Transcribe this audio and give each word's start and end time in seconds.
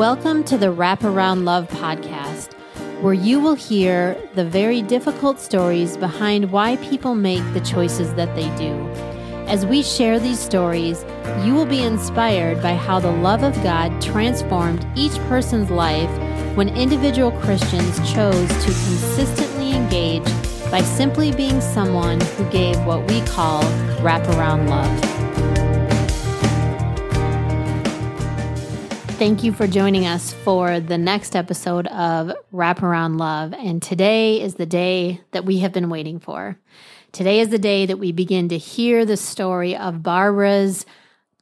Welcome 0.00 0.44
to 0.44 0.56
the 0.56 0.72
Wraparound 0.72 1.44
Love 1.44 1.68
podcast, 1.68 2.54
where 3.02 3.12
you 3.12 3.38
will 3.38 3.52
hear 3.52 4.16
the 4.34 4.46
very 4.46 4.80
difficult 4.80 5.38
stories 5.38 5.98
behind 5.98 6.50
why 6.50 6.76
people 6.76 7.14
make 7.14 7.42
the 7.52 7.60
choices 7.60 8.14
that 8.14 8.34
they 8.34 8.48
do. 8.56 8.72
As 9.46 9.66
we 9.66 9.82
share 9.82 10.18
these 10.18 10.38
stories, 10.38 11.04
you 11.44 11.52
will 11.52 11.66
be 11.66 11.82
inspired 11.82 12.62
by 12.62 12.72
how 12.72 12.98
the 12.98 13.12
love 13.12 13.42
of 13.42 13.54
God 13.62 14.00
transformed 14.00 14.86
each 14.96 15.18
person's 15.28 15.70
life 15.70 16.08
when 16.56 16.70
individual 16.70 17.32
Christians 17.32 17.98
chose 18.10 18.48
to 18.48 18.72
consistently 18.72 19.72
engage 19.72 20.24
by 20.70 20.80
simply 20.80 21.30
being 21.30 21.60
someone 21.60 22.22
who 22.22 22.48
gave 22.48 22.82
what 22.86 23.06
we 23.06 23.20
call 23.26 23.62
wraparound 24.00 24.66
love. 24.70 25.09
Thank 29.20 29.44
you 29.44 29.52
for 29.52 29.66
joining 29.66 30.06
us 30.06 30.32
for 30.32 30.80
the 30.80 30.96
next 30.96 31.36
episode 31.36 31.86
of 31.88 32.32
Wraparound 32.54 33.20
Love. 33.20 33.52
And 33.52 33.82
today 33.82 34.40
is 34.40 34.54
the 34.54 34.64
day 34.64 35.20
that 35.32 35.44
we 35.44 35.58
have 35.58 35.74
been 35.74 35.90
waiting 35.90 36.18
for. 36.20 36.58
Today 37.12 37.40
is 37.40 37.50
the 37.50 37.58
day 37.58 37.84
that 37.84 37.98
we 37.98 38.12
begin 38.12 38.48
to 38.48 38.56
hear 38.56 39.04
the 39.04 39.18
story 39.18 39.76
of 39.76 40.02
Barbara's 40.02 40.86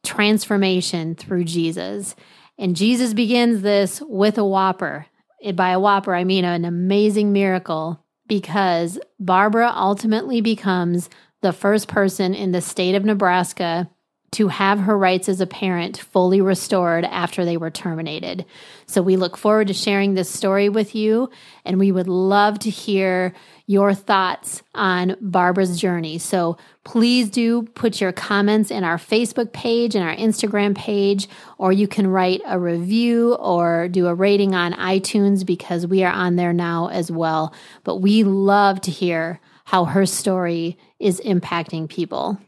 transformation 0.03 1.15
through 1.15 1.45
Jesus. 1.45 2.17
And 2.59 2.75
Jesus 2.75 3.15
begins 3.15 3.63
this 3.63 4.03
with 4.09 4.39
a 4.39 4.45
whopper. 4.45 5.07
By 5.55 5.71
a 5.71 5.79
whopper, 5.79 6.17
I 6.17 6.25
mean 6.25 6.45
an 6.45 6.65
amazing 6.65 7.33
miracle 7.33 8.05
because 8.27 8.99
Barbara 9.21 9.73
ultimately 9.73 10.41
becomes 10.41 11.09
the 11.43 11.53
first 11.53 11.87
person 11.87 12.35
in 12.35 12.51
the 12.51 12.61
state 12.61 12.97
of 12.97 13.05
Nebraska 13.05 13.89
to 14.31 14.49
have 14.49 14.81
her 14.81 14.97
rights 14.97 15.29
as 15.29 15.41
a 15.41 15.47
parent 15.47 15.97
fully 15.97 16.41
restored 16.41 17.05
after 17.05 17.45
they 17.45 17.57
were 17.57 17.71
terminated. 17.71 18.45
So 18.87 19.01
we 19.01 19.17
look 19.17 19.37
forward 19.37 19.69
to 19.69 19.75
sharing 19.75 20.15
this 20.15 20.29
story 20.29 20.69
with 20.69 20.95
you, 20.95 21.31
and 21.65 21.79
we 21.79 21.93
would 21.93 22.09
love 22.09 22.59
to 22.61 22.71
hear 22.71 23.35
your 23.67 23.95
thoughts 23.95 24.63
on 24.75 25.17
Barbara's 25.21 25.79
journey. 25.79 26.19
So 26.19 26.57
please 26.85 27.29
do 27.31 27.63
put 27.63 28.01
your 28.01 28.13
comments 28.13 28.71
in 28.71 28.85
our 28.85 28.97
Facebook 28.97 29.53
page 29.53 29.95
and 29.95 30.05
our 30.05 30.17
Instagram 30.17 30.75
page, 30.75 31.29
or 31.59 31.73
you 31.73 31.89
can 31.89 32.07
write 32.07 32.41
a 32.47 32.59
review 32.59 33.35
or 33.35 33.89
do 33.89 34.07
a 34.07 34.15
rating 34.15 34.55
on 34.55 34.73
iTunes 34.73 35.45
because 35.45 35.87
we 35.87 36.03
are 36.03 36.13
on 36.13 36.37
there 36.37 36.55
now 36.55 36.89
as 36.89 37.11
well. 37.11 37.55
But 37.85 37.97
we 37.97 38.25
love 38.25 38.81
to 38.83 38.91
hear 38.91 39.41
how 39.65 39.85
her 39.85 40.07
story 40.07 40.79
is 40.99 41.21
impacting 41.21 41.91
people. 41.91 42.39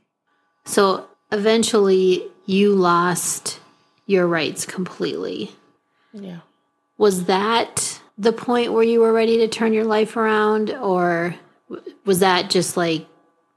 So 0.64 1.06
eventually 1.32 2.24
you 2.46 2.74
lost 2.74 3.60
your 4.06 4.26
rights 4.26 4.64
completely. 4.64 5.52
Yeah. 6.12 6.40
Was 6.98 7.24
that 7.24 8.00
the 8.20 8.32
point 8.32 8.72
where 8.74 8.82
you 8.82 9.00
were 9.00 9.12
ready 9.12 9.38
to 9.38 9.48
turn 9.48 9.72
your 9.72 9.84
life 9.84 10.14
around 10.16 10.70
or 10.70 11.34
was 12.04 12.20
that 12.20 12.50
just 12.50 12.76
like 12.76 13.06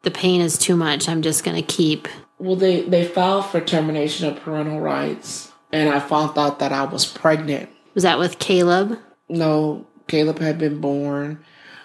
the 0.03 0.11
pain 0.11 0.39
is 0.39 0.57
too 0.57 0.75
much 0.75 1.09
i'm 1.09 1.21
just 1.21 1.43
going 1.43 1.55
to 1.55 1.75
keep 1.75 2.07
well 2.39 2.55
they 2.55 2.81
they 2.83 3.05
filed 3.05 3.45
for 3.45 3.59
termination 3.59 4.27
of 4.27 4.39
parental 4.41 4.79
rights 4.79 5.51
and 5.73 5.89
i 5.89 5.99
found 5.99 6.37
out 6.37 6.59
that 6.59 6.71
i 6.71 6.85
was 6.85 7.05
pregnant 7.05 7.69
was 7.93 8.03
that 8.03 8.17
with 8.17 8.39
caleb 8.39 8.97
no 9.27 9.85
caleb 10.07 10.39
had 10.39 10.57
been 10.57 10.79
born 10.79 11.43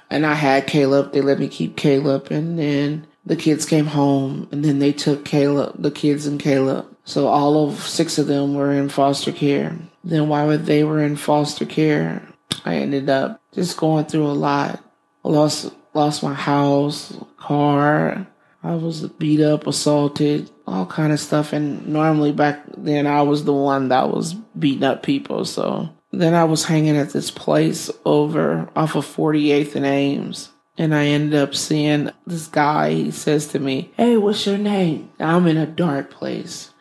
and 0.09 0.25
i 0.25 0.35
had 0.35 0.67
caleb 0.67 1.13
they 1.13 1.21
let 1.21 1.41
me 1.41 1.49
keep 1.49 1.77
caleb 1.77 2.31
and 2.31 2.59
then 2.59 3.07
the 3.29 3.37
kids 3.37 3.65
came 3.65 3.87
home 3.87 4.49
and 4.51 4.65
then 4.65 4.79
they 4.79 4.93
took 4.93 5.25
caleb 5.25 5.75
the 5.81 5.91
kids 5.91 6.27
and 6.27 6.41
caleb 6.41 6.87
so 7.05 7.27
all 7.29 7.69
of 7.69 7.81
six 7.81 8.19
of 8.19 8.27
them 8.27 8.55
were 8.55 8.73
in 8.73 8.89
foster 8.89 9.33
care 9.33 9.77
then 10.05 10.29
while 10.29 10.57
they 10.59 10.83
were 10.83 11.03
in 11.03 11.17
foster 11.17 11.67
care 11.67 12.23
I 12.65 12.77
ended 12.77 13.09
up 13.09 13.41
just 13.53 13.77
going 13.77 14.07
through 14.07 14.27
a 14.27 14.33
lot. 14.33 14.83
I 15.25 15.29
lost 15.29 15.73
lost 15.95 16.23
my 16.23 16.35
house, 16.35 17.17
car. 17.37 18.27
I 18.63 18.75
was 18.75 19.07
beat 19.07 19.41
up, 19.41 19.67
assaulted, 19.67 20.51
all 20.67 20.87
kind 20.87 21.13
of 21.13 21.21
stuff. 21.21 21.53
And 21.53 21.87
normally 21.89 22.33
back 22.33 22.63
then 22.77 23.07
I 23.07 23.23
was 23.23 23.45
the 23.45 23.53
one 23.53 23.89
that 23.89 24.11
was 24.11 24.35
beating 24.35 24.85
up 24.85 25.03
people. 25.03 25.45
So 25.45 25.89
then 26.13 26.35
I 26.35 26.45
was 26.45 26.65
hanging 26.65 26.97
at 26.97 27.11
this 27.11 27.31
place 27.31 27.91
over 28.05 28.69
off 28.75 28.97
of 28.97 29.07
48th 29.07 29.77
and 29.77 29.87
Ames. 29.87 30.51
And 30.79 30.95
I 30.95 31.07
ended 31.07 31.35
up 31.35 31.55
seeing 31.55 32.11
this 32.27 32.47
guy. 32.47 32.95
He 32.95 33.11
says 33.11 33.49
to 33.49 33.59
me, 33.59 33.91
Hey, 33.97 34.17
what's 34.17 34.47
your 34.47 34.59
name? 34.59 35.11
I'm 35.19 35.47
in 35.47 35.57
a 35.57 35.67
dark 35.67 36.11
place 36.11 36.73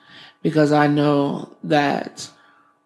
because 0.43 0.71
I 0.71 0.87
know 0.87 1.57
that 1.63 2.29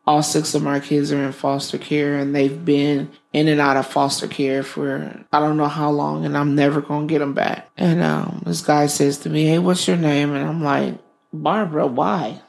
all 0.08 0.24
six 0.24 0.56
of 0.56 0.64
my 0.64 0.80
kids 0.80 1.12
are 1.12 1.24
in 1.24 1.32
foster 1.32 1.78
care 1.78 2.18
and 2.18 2.34
they've 2.34 2.66
been 2.66 3.12
in 3.34 3.48
and 3.48 3.62
out 3.62 3.78
of 3.78 3.86
foster 3.86 4.28
care 4.28 4.64
for 4.64 5.24
I 5.32 5.40
don't 5.40 5.58
know 5.58 5.68
how 5.68 5.92
long 5.92 6.26
and 6.26 6.38
I'm 6.38 6.56
never 6.56 6.82
going 6.82 7.08
to 7.08 7.12
get 7.12 7.20
them 7.20 7.34
back. 7.34 7.70
And 7.78 8.02
um, 8.02 8.42
this 8.46 8.62
guy 8.62 8.88
says 8.88 9.20
to 9.20 9.30
me, 9.30 9.46
Hey, 9.46 9.60
what's 9.60 9.88
your 9.88 9.98
name? 9.98 10.34
And 10.34 10.48
I'm 10.48 10.64
like, 10.64 10.98
Barbara, 11.34 11.88
why? 11.88 12.42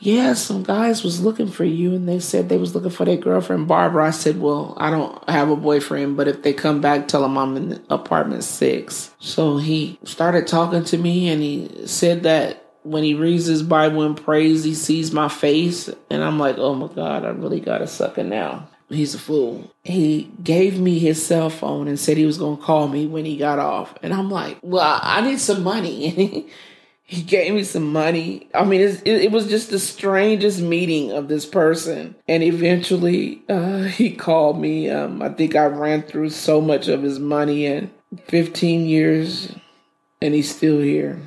Yeah, 0.00 0.34
some 0.34 0.64
guys 0.64 1.02
was 1.02 1.22
looking 1.22 1.48
for 1.48 1.64
you 1.64 1.94
and 1.94 2.08
they 2.08 2.18
said 2.18 2.48
they 2.48 2.58
was 2.58 2.74
looking 2.74 2.90
for 2.90 3.04
their 3.04 3.16
girlfriend 3.16 3.68
Barbara. 3.68 4.08
I 4.08 4.10
said, 4.10 4.40
Well, 4.40 4.74
I 4.76 4.90
don't 4.90 5.28
have 5.28 5.48
a 5.50 5.56
boyfriend, 5.56 6.16
but 6.16 6.28
if 6.28 6.42
they 6.42 6.52
come 6.52 6.80
back, 6.80 7.08
tell 7.08 7.22
them 7.22 7.38
I'm 7.38 7.56
in 7.56 7.84
apartment 7.88 8.44
six. 8.44 9.14
So 9.18 9.56
he 9.56 9.98
started 10.04 10.46
talking 10.46 10.84
to 10.84 10.98
me 10.98 11.28
and 11.28 11.40
he 11.42 11.86
said 11.86 12.24
that 12.24 12.64
when 12.84 13.02
he 13.02 13.14
reads 13.14 13.46
his 13.46 13.62
Bible 13.62 14.02
and 14.02 14.16
prays, 14.16 14.62
he 14.62 14.74
sees 14.74 15.10
my 15.10 15.28
face, 15.28 15.88
and 16.10 16.22
I'm 16.22 16.38
like, 16.38 16.58
oh 16.58 16.74
my 16.74 16.88
God, 16.88 17.24
I 17.24 17.30
really 17.30 17.60
got 17.60 17.82
a 17.82 17.86
sucker 17.86 18.22
now. 18.22 18.68
He's 18.90 19.14
a 19.14 19.18
fool. 19.18 19.72
He 19.82 20.30
gave 20.42 20.78
me 20.78 20.98
his 20.98 21.24
cell 21.24 21.48
phone 21.48 21.88
and 21.88 21.98
said 21.98 22.18
he 22.18 22.26
was 22.26 22.36
going 22.36 22.58
to 22.58 22.62
call 22.62 22.86
me 22.86 23.06
when 23.06 23.24
he 23.24 23.38
got 23.38 23.58
off. 23.58 23.94
And 24.02 24.12
I'm 24.12 24.30
like, 24.30 24.58
well, 24.60 25.00
I 25.02 25.22
need 25.22 25.40
some 25.40 25.64
money. 25.64 26.46
He, 27.06 27.22
gave 27.22 27.52
me 27.52 27.64
some 27.64 27.92
money. 27.92 28.48
I 28.54 28.64
mean, 28.64 28.80
it, 28.80 29.06
it, 29.06 29.30
was 29.30 29.46
just 29.46 29.70
the 29.70 29.78
strangest 29.78 30.60
meeting 30.60 31.12
of 31.12 31.28
this 31.28 31.44
person. 31.44 32.14
And 32.26 32.42
eventually, 32.42 33.42
uh, 33.48 33.82
he 33.82 34.10
called 34.10 34.58
me. 34.58 34.88
Um, 34.88 35.20
I 35.20 35.28
think 35.28 35.54
I 35.54 35.66
ran 35.66 36.02
through 36.02 36.30
so 36.30 36.60
much 36.60 36.88
of 36.88 37.02
his 37.02 37.18
money 37.18 37.66
in 37.66 37.90
15 38.28 38.86
years, 38.86 39.54
and 40.22 40.34
he's 40.34 40.54
still 40.54 40.80
here. 40.80 41.20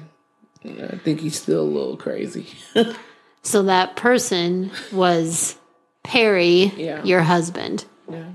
I 0.65 0.97
think 0.97 1.21
he's 1.21 1.39
still 1.39 1.61
a 1.61 1.63
little 1.63 1.97
crazy. 1.97 2.47
so 3.43 3.63
that 3.63 3.95
person 3.95 4.71
was 4.91 5.57
Perry, 6.03 6.71
yeah. 6.75 7.03
your 7.03 7.21
husband, 7.21 7.85
yeah. 8.09 8.31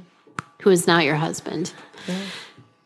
who 0.62 0.70
is 0.70 0.86
now 0.86 1.00
your 1.00 1.16
husband. 1.16 1.72
Yeah. 2.06 2.18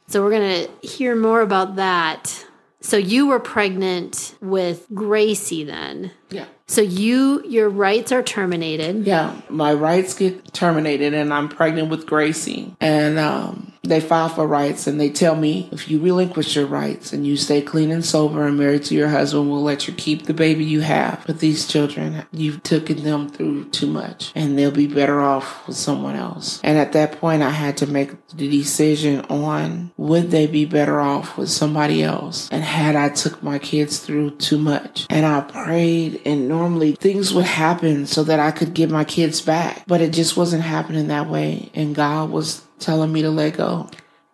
So 0.08 0.22
we're 0.22 0.30
going 0.30 0.66
to 0.66 0.86
hear 0.86 1.16
more 1.16 1.40
about 1.40 1.76
that. 1.76 2.45
So 2.80 2.96
you 2.96 3.26
were 3.26 3.40
pregnant 3.40 4.36
with 4.40 4.86
Gracie 4.94 5.64
then. 5.64 6.12
Yeah. 6.30 6.46
So 6.66 6.82
you 6.82 7.42
your 7.46 7.68
rights 7.68 8.12
are 8.12 8.22
terminated. 8.22 9.06
Yeah, 9.06 9.40
my 9.48 9.72
rights 9.72 10.14
get 10.14 10.52
terminated 10.52 11.14
and 11.14 11.32
I'm 11.32 11.48
pregnant 11.48 11.90
with 11.90 12.06
Gracie. 12.06 12.76
And 12.80 13.18
um 13.18 13.72
they 13.88 14.00
file 14.00 14.28
for 14.28 14.46
rights 14.46 14.86
and 14.86 15.00
they 15.00 15.10
tell 15.10 15.34
me 15.34 15.68
if 15.72 15.88
you 15.90 16.00
relinquish 16.00 16.56
your 16.56 16.66
rights 16.66 17.12
and 17.12 17.26
you 17.26 17.36
stay 17.36 17.62
clean 17.62 17.90
and 17.90 18.04
sober 18.04 18.46
and 18.46 18.58
married 18.58 18.84
to 18.84 18.94
your 18.94 19.08
husband, 19.08 19.50
we'll 19.50 19.62
let 19.62 19.86
you 19.88 19.94
keep 19.94 20.26
the 20.26 20.34
baby 20.34 20.64
you 20.64 20.80
have. 20.80 21.22
But 21.26 21.40
these 21.40 21.66
children, 21.66 22.24
you've 22.32 22.62
taken 22.62 23.02
them 23.02 23.28
through 23.28 23.70
too 23.70 23.86
much 23.86 24.32
and 24.34 24.58
they'll 24.58 24.70
be 24.70 24.86
better 24.86 25.20
off 25.20 25.66
with 25.66 25.76
someone 25.76 26.16
else. 26.16 26.60
And 26.62 26.78
at 26.78 26.92
that 26.92 27.20
point, 27.20 27.42
I 27.42 27.50
had 27.50 27.76
to 27.78 27.86
make 27.86 28.26
the 28.28 28.48
decision 28.48 29.20
on 29.22 29.92
would 29.96 30.30
they 30.30 30.46
be 30.46 30.64
better 30.64 31.00
off 31.00 31.36
with 31.36 31.48
somebody 31.48 32.02
else? 32.02 32.48
And 32.50 32.62
had 32.62 32.96
I 32.96 33.08
took 33.08 33.42
my 33.42 33.58
kids 33.58 33.98
through 33.98 34.36
too 34.36 34.58
much? 34.58 35.06
And 35.10 35.24
I 35.24 35.40
prayed 35.40 36.20
and 36.24 36.48
normally 36.48 36.92
things 36.92 37.32
would 37.32 37.44
happen 37.44 38.06
so 38.06 38.24
that 38.24 38.40
I 38.40 38.50
could 38.50 38.74
get 38.74 38.90
my 38.90 39.04
kids 39.04 39.40
back, 39.40 39.84
but 39.86 40.00
it 40.00 40.12
just 40.12 40.36
wasn't 40.36 40.62
happening 40.62 41.08
that 41.08 41.28
way. 41.28 41.70
And 41.74 41.94
God 41.94 42.30
was 42.30 42.65
telling 42.78 43.12
me 43.12 43.22
to 43.22 43.30
let 43.30 43.56
go. 43.56 43.88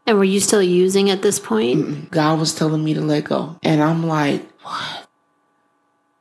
And 0.07 0.19
were 0.19 0.25
you 0.25 0.41
still 0.41 0.63
using 0.63 1.11
at 1.11 1.23
this 1.23 1.39
point? 1.39 1.79
Mm-mm. 1.79 2.11
God 2.11 2.39
was 2.41 2.55
telling 2.55 2.83
me 2.83 2.95
to 2.95 3.01
let 3.01 3.25
go. 3.25 3.59
And 3.63 3.83
I'm 3.83 4.07
like, 4.07 4.45
what? 4.63 5.09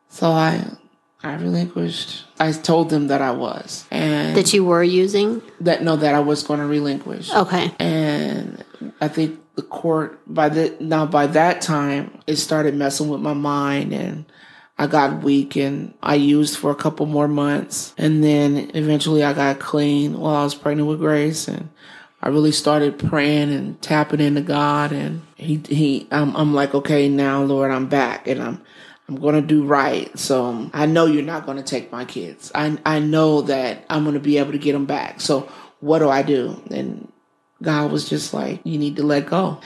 So 0.09 0.29
I 0.29 0.77
I 1.23 1.35
relinquished. 1.35 2.25
I 2.39 2.51
told 2.51 2.89
them 2.89 3.07
that 3.07 3.21
I 3.21 3.31
was. 3.31 3.85
And 3.91 4.35
that 4.35 4.53
you 4.53 4.65
were 4.65 4.83
using? 4.83 5.41
That 5.59 5.83
no, 5.83 5.95
that 5.95 6.15
I 6.15 6.19
was 6.19 6.43
going 6.43 6.59
to 6.59 6.65
relinquish. 6.65 7.31
Okay. 7.31 7.71
And 7.79 8.63
I 8.99 9.07
think 9.07 9.39
the 9.55 9.61
court 9.61 10.19
by 10.27 10.49
the 10.49 10.75
now 10.79 11.05
by 11.05 11.27
that 11.27 11.61
time 11.61 12.19
it 12.25 12.37
started 12.37 12.73
messing 12.73 13.09
with 13.09 13.21
my 13.21 13.33
mind 13.33 13.93
and 13.93 14.25
I 14.77 14.87
got 14.87 15.21
weak 15.21 15.55
and 15.55 15.93
I 16.01 16.15
used 16.15 16.57
for 16.57 16.71
a 16.71 16.75
couple 16.75 17.05
more 17.05 17.27
months. 17.27 17.93
And 17.97 18.23
then 18.23 18.71
eventually 18.73 19.23
I 19.23 19.33
got 19.33 19.59
clean 19.59 20.19
while 20.19 20.35
I 20.35 20.43
was 20.43 20.55
pregnant 20.55 20.89
with 20.89 20.99
Grace 20.99 21.47
and 21.47 21.69
I 22.21 22.29
really 22.29 22.51
started 22.51 22.99
praying 22.99 23.51
and 23.51 23.81
tapping 23.81 24.19
into 24.19 24.41
God 24.41 24.91
and 24.91 25.21
he 25.35 25.61
he 25.67 26.07
I'm, 26.11 26.35
I'm 26.35 26.53
like 26.53 26.73
okay 26.73 27.09
now 27.09 27.43
Lord 27.43 27.71
I'm 27.71 27.87
back 27.87 28.27
and 28.27 28.41
I'm 28.41 28.61
I'm 29.11 29.19
going 29.19 29.35
to 29.35 29.41
do 29.41 29.65
right. 29.65 30.17
So 30.17 30.45
um, 30.45 30.71
I 30.73 30.85
know 30.85 31.05
you're 31.05 31.21
not 31.21 31.45
going 31.45 31.57
to 31.57 31.63
take 31.63 31.91
my 31.91 32.05
kids. 32.05 32.49
I, 32.55 32.77
I 32.85 32.99
know 32.99 33.41
that 33.41 33.83
I'm 33.89 34.03
going 34.03 34.13
to 34.13 34.21
be 34.21 34.37
able 34.37 34.53
to 34.53 34.57
get 34.57 34.71
them 34.71 34.85
back. 34.85 35.19
So 35.19 35.51
what 35.81 35.99
do 35.99 36.07
I 36.07 36.21
do? 36.21 36.61
And 36.71 37.11
God 37.61 37.91
was 37.91 38.07
just 38.07 38.33
like, 38.33 38.61
you 38.63 38.77
need 38.77 38.95
to 38.95 39.03
let 39.03 39.25
go. 39.25 39.59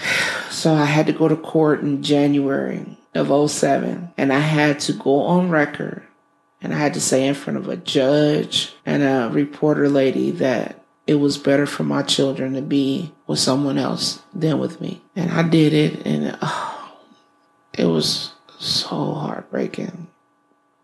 So 0.49 0.73
I 0.73 0.85
had 0.85 1.05
to 1.07 1.13
go 1.13 1.27
to 1.27 1.35
court 1.35 1.81
in 1.81 2.01
January 2.01 2.97
of 3.13 3.51
07 3.51 4.13
and 4.17 4.33
I 4.33 4.39
had 4.39 4.79
to 4.81 4.93
go 4.93 5.21
on 5.21 5.51
record 5.51 6.01
and 6.59 6.73
I 6.73 6.77
had 6.77 6.95
to 6.95 7.01
say 7.01 7.27
in 7.27 7.35
front 7.35 7.57
of 7.57 7.69
a 7.69 7.77
judge 7.77 8.73
and 8.83 9.03
a 9.03 9.29
reporter 9.31 9.89
lady 9.89 10.31
that 10.31 10.84
it 11.07 11.15
was 11.15 11.37
better 11.37 11.65
for 11.65 11.83
my 11.83 12.01
children 12.01 12.53
to 12.53 12.61
be 12.61 13.13
with 13.27 13.39
someone 13.39 13.77
else 13.77 14.21
than 14.33 14.59
with 14.59 14.81
me. 14.81 15.01
And 15.15 15.31
I 15.31 15.43
did 15.43 15.73
it 15.73 16.05
and 16.05 16.37
oh, 16.41 16.97
it 17.73 17.85
was 17.85 18.31
so 18.57 19.13
heartbreaking. 19.13 20.07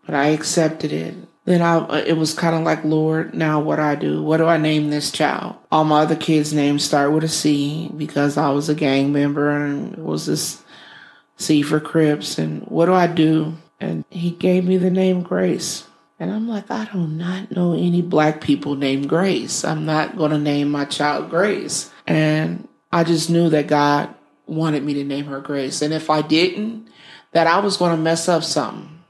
But 0.06 0.14
I 0.14 0.28
accepted 0.28 0.92
it. 0.92 1.14
Then 1.44 1.60
I, 1.60 1.76
uh, 1.76 2.04
it 2.06 2.16
was 2.16 2.34
kind 2.34 2.54
of 2.54 2.62
like, 2.62 2.84
Lord, 2.84 3.34
now 3.34 3.60
what 3.60 3.80
I 3.80 3.96
do? 3.96 4.22
What 4.22 4.36
do 4.36 4.46
I 4.46 4.58
name 4.58 4.90
this 4.90 5.10
child? 5.10 5.56
All 5.72 5.84
my 5.84 6.02
other 6.02 6.14
kids' 6.14 6.52
names 6.52 6.84
start 6.84 7.12
with 7.12 7.24
a 7.24 7.28
C 7.28 7.90
because 7.96 8.36
I 8.36 8.50
was 8.50 8.68
a 8.68 8.74
gang 8.76 9.12
member 9.12 9.50
and 9.50 9.94
it 9.94 9.98
was 9.98 10.26
this 10.26 10.62
C 11.36 11.62
for 11.62 11.80
Crips. 11.80 12.38
And 12.38 12.62
what 12.64 12.86
do 12.86 12.94
I 12.94 13.08
do? 13.08 13.54
And 13.80 14.04
he 14.08 14.30
gave 14.30 14.64
me 14.64 14.76
the 14.76 14.90
name 14.90 15.22
Grace. 15.22 15.84
And 16.22 16.30
I'm 16.30 16.46
like, 16.46 16.70
I 16.70 16.84
do 16.84 17.04
not 17.04 17.50
know 17.50 17.72
any 17.72 18.00
black 18.00 18.40
people 18.40 18.76
named 18.76 19.08
Grace. 19.08 19.64
I'm 19.64 19.84
not 19.84 20.16
going 20.16 20.30
to 20.30 20.38
name 20.38 20.70
my 20.70 20.84
child 20.84 21.30
Grace. 21.30 21.90
And 22.06 22.68
I 22.92 23.02
just 23.02 23.28
knew 23.28 23.48
that 23.48 23.66
God 23.66 24.14
wanted 24.46 24.84
me 24.84 24.94
to 24.94 25.02
name 25.02 25.24
her 25.24 25.40
Grace. 25.40 25.82
And 25.82 25.92
if 25.92 26.10
I 26.10 26.22
didn't, 26.22 26.88
that 27.32 27.48
I 27.48 27.58
was 27.58 27.76
going 27.76 27.96
to 27.96 28.00
mess 28.00 28.28
up 28.28 28.44
something 28.44 29.00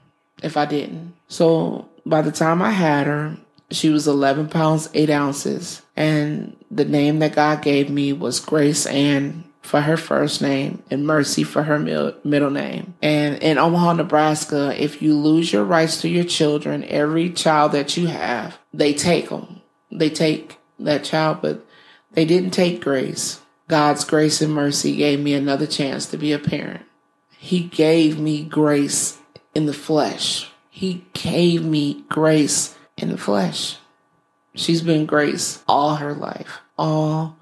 if 0.41 0.57
I 0.57 0.65
didn't. 0.65 1.13
So 1.27 1.87
by 2.03 2.23
the 2.23 2.31
time 2.31 2.63
I 2.63 2.71
had 2.71 3.05
her, 3.05 3.37
she 3.69 3.89
was 3.89 4.07
11 4.07 4.49
pounds, 4.49 4.89
8 4.95 5.11
ounces. 5.11 5.83
And 5.95 6.57
the 6.71 6.85
name 6.85 7.19
that 7.19 7.35
God 7.35 7.61
gave 7.61 7.91
me 7.91 8.11
was 8.11 8.39
Grace 8.39 8.87
Ann 8.87 9.43
for 9.63 9.81
her 9.81 9.97
first 9.97 10.41
name 10.41 10.83
and 10.91 11.07
Mercy 11.07 11.43
for 11.43 11.63
her 11.63 11.79
middle 11.79 12.51
name. 12.51 12.93
And 13.01 13.41
in 13.41 13.57
Omaha, 13.57 13.93
Nebraska, 13.93 14.79
if 14.79 15.01
you 15.01 15.15
lose 15.17 15.51
your 15.51 15.63
rights 15.63 16.01
to 16.01 16.09
your 16.09 16.25
children, 16.25 16.83
every 16.83 17.31
child 17.31 17.71
that 17.71 17.97
you 17.97 18.07
have, 18.07 18.59
they 18.73 18.93
take 18.93 19.29
them. 19.29 19.61
They 19.91 20.09
take 20.09 20.57
that 20.79 21.03
child, 21.03 21.39
but 21.41 21.65
they 22.11 22.25
didn't 22.25 22.51
take 22.51 22.81
Grace. 22.81 23.39
God's 23.69 24.03
grace 24.03 24.41
and 24.41 24.53
mercy 24.53 24.95
gave 24.95 25.21
me 25.21 25.33
another 25.33 25.65
chance 25.65 26.05
to 26.07 26.17
be 26.17 26.33
a 26.33 26.39
parent. 26.39 26.85
He 27.37 27.61
gave 27.61 28.19
me 28.19 28.43
grace 28.43 29.17
in 29.55 29.65
the 29.65 29.73
flesh. 29.73 30.51
He 30.69 31.05
gave 31.13 31.63
me 31.63 32.03
grace 32.09 32.75
in 32.97 33.09
the 33.09 33.17
flesh. 33.17 33.77
She's 34.53 34.81
been 34.81 35.05
grace 35.05 35.63
all 35.67 35.95
her 35.95 36.13
life, 36.13 36.59
all 36.77 37.37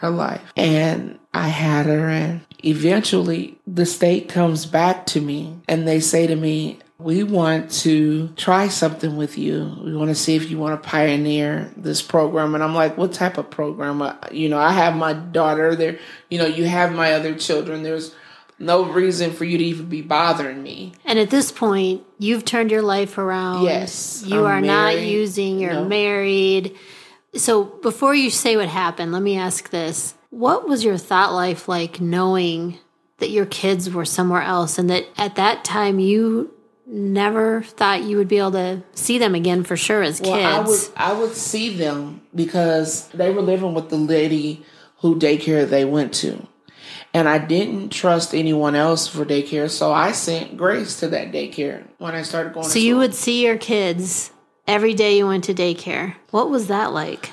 her 0.00 0.10
life. 0.10 0.42
And 0.56 1.18
I 1.32 1.48
had 1.48 1.86
her, 1.86 2.08
and 2.08 2.40
eventually 2.64 3.58
the 3.66 3.86
state 3.86 4.28
comes 4.28 4.66
back 4.66 5.06
to 5.06 5.20
me 5.20 5.58
and 5.68 5.86
they 5.86 6.00
say 6.00 6.26
to 6.26 6.36
me, 6.36 6.78
we 6.98 7.22
want 7.22 7.70
to 7.70 8.28
try 8.36 8.68
something 8.68 9.16
with 9.16 9.36
you. 9.36 9.76
We 9.84 9.94
want 9.94 10.08
to 10.08 10.14
see 10.14 10.34
if 10.34 10.50
you 10.50 10.58
want 10.58 10.82
to 10.82 10.88
pioneer 10.88 11.70
this 11.76 12.00
program. 12.00 12.54
And 12.54 12.64
I'm 12.64 12.74
like, 12.74 12.96
what 12.96 13.12
type 13.12 13.36
of 13.36 13.50
program? 13.50 14.00
Uh, 14.00 14.14
you 14.30 14.48
know, 14.48 14.58
I 14.58 14.72
have 14.72 14.96
my 14.96 15.12
daughter 15.12 15.76
there. 15.76 15.98
You 16.30 16.38
know, 16.38 16.46
you 16.46 16.64
have 16.64 16.92
my 16.92 17.12
other 17.12 17.34
children. 17.34 17.82
There's 17.82 18.14
no 18.58 18.84
reason 18.84 19.32
for 19.32 19.44
you 19.44 19.58
to 19.58 19.64
even 19.64 19.90
be 19.90 20.00
bothering 20.00 20.62
me. 20.62 20.92
And 21.04 21.18
at 21.18 21.28
this 21.28 21.52
point, 21.52 22.02
you've 22.18 22.46
turned 22.46 22.70
your 22.70 22.80
life 22.80 23.18
around. 23.18 23.64
Yes. 23.64 24.24
You 24.26 24.40
I'm 24.40 24.46
are 24.46 24.60
married. 24.62 24.96
not 24.96 25.06
using, 25.06 25.60
you're 25.60 25.74
no. 25.74 25.84
married. 25.84 26.74
So 27.38 27.64
before 27.64 28.14
you 28.14 28.30
say 28.30 28.56
what 28.56 28.68
happened, 28.68 29.12
let 29.12 29.22
me 29.22 29.36
ask 29.36 29.70
this. 29.70 30.14
What 30.30 30.68
was 30.68 30.84
your 30.84 30.98
thought 30.98 31.32
life 31.32 31.68
like 31.68 32.00
knowing 32.00 32.78
that 33.18 33.30
your 33.30 33.46
kids 33.46 33.90
were 33.90 34.04
somewhere 34.04 34.42
else 34.42 34.78
and 34.78 34.90
that 34.90 35.04
at 35.16 35.36
that 35.36 35.64
time 35.64 35.98
you 35.98 36.52
never 36.86 37.62
thought 37.62 38.02
you 38.02 38.16
would 38.16 38.28
be 38.28 38.38
able 38.38 38.52
to 38.52 38.82
see 38.92 39.18
them 39.18 39.34
again 39.34 39.64
for 39.64 39.76
sure 39.76 40.02
as 40.02 40.20
well, 40.20 40.34
kids? 40.64 40.90
I 40.96 41.10
would 41.10 41.18
I 41.18 41.20
would 41.20 41.34
see 41.34 41.76
them 41.76 42.22
because 42.34 43.08
they 43.08 43.30
were 43.30 43.42
living 43.42 43.74
with 43.74 43.88
the 43.88 43.96
lady 43.96 44.64
who 44.98 45.18
daycare 45.18 45.68
they 45.68 45.84
went 45.84 46.12
to 46.14 46.46
and 47.16 47.28
I 47.28 47.38
didn't 47.38 47.90
trust 47.90 48.34
anyone 48.34 48.74
else 48.74 49.08
for 49.08 49.24
daycare, 49.24 49.70
so 49.70 49.90
I 49.90 50.12
sent 50.12 50.58
Grace 50.58 51.00
to 51.00 51.08
that 51.08 51.32
daycare 51.32 51.86
when 51.96 52.14
I 52.14 52.20
started 52.20 52.52
going. 52.52 52.68
So 52.68 52.78
you 52.78 52.98
would 52.98 53.14
see 53.14 53.42
your 53.42 53.56
kids 53.56 54.30
every 54.66 54.94
day 54.94 55.18
you 55.18 55.26
went 55.26 55.44
to 55.44 55.54
daycare. 55.54 56.14
What 56.30 56.50
was 56.50 56.68
that 56.68 56.92
like? 56.92 57.30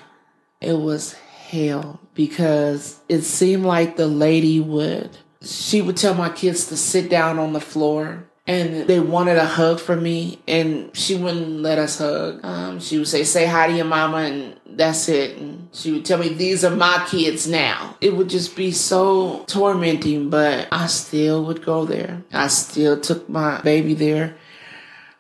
It 0.62 0.80
was 0.80 1.14
hell 1.14 2.00
because 2.14 3.00
it 3.10 3.22
seemed 3.24 3.66
like 3.66 3.96
the 3.96 4.08
lady 4.08 4.60
would. 4.60 5.18
She 5.42 5.82
would 5.82 5.98
tell 5.98 6.14
my 6.14 6.30
kids 6.30 6.68
to 6.68 6.78
sit 6.78 7.10
down 7.10 7.38
on 7.38 7.54
the 7.54 7.60
floor 7.60 8.26
and 8.46 8.88
they 8.88 9.00
wanted 9.00 9.38
a 9.38 9.46
hug 9.46 9.80
from 9.80 10.04
me 10.04 10.40
and 10.48 10.96
she 10.96 11.16
wouldn't 11.16 11.62
let 11.62 11.78
us 11.78 12.00
hug 12.00 12.44
um, 12.44 12.80
she 12.80 12.98
would 12.98 13.08
say 13.08 13.24
say 13.24 13.46
hi 13.46 13.68
to 13.68 13.74
your 13.74 13.86
mama 13.86 14.18
and 14.18 14.60
that's 14.66 15.08
it 15.08 15.38
and 15.38 15.70
she 15.72 15.92
would 15.92 16.04
tell 16.04 16.18
me 16.18 16.28
these 16.28 16.66
are 16.66 16.76
my 16.76 17.06
kids 17.10 17.48
now 17.48 17.96
it 18.02 18.16
would 18.16 18.30
just 18.30 18.56
be 18.56 18.70
so 18.70 19.46
tormenting 19.48 20.30
but 20.30 20.68
i 20.74 20.88
still 20.88 21.46
would 21.46 21.64
go 21.64 21.86
there 21.86 22.22
i 22.34 22.48
still 22.48 23.00
took 23.00 23.30
my 23.30 23.62
baby 23.62 23.94
there 23.94 24.36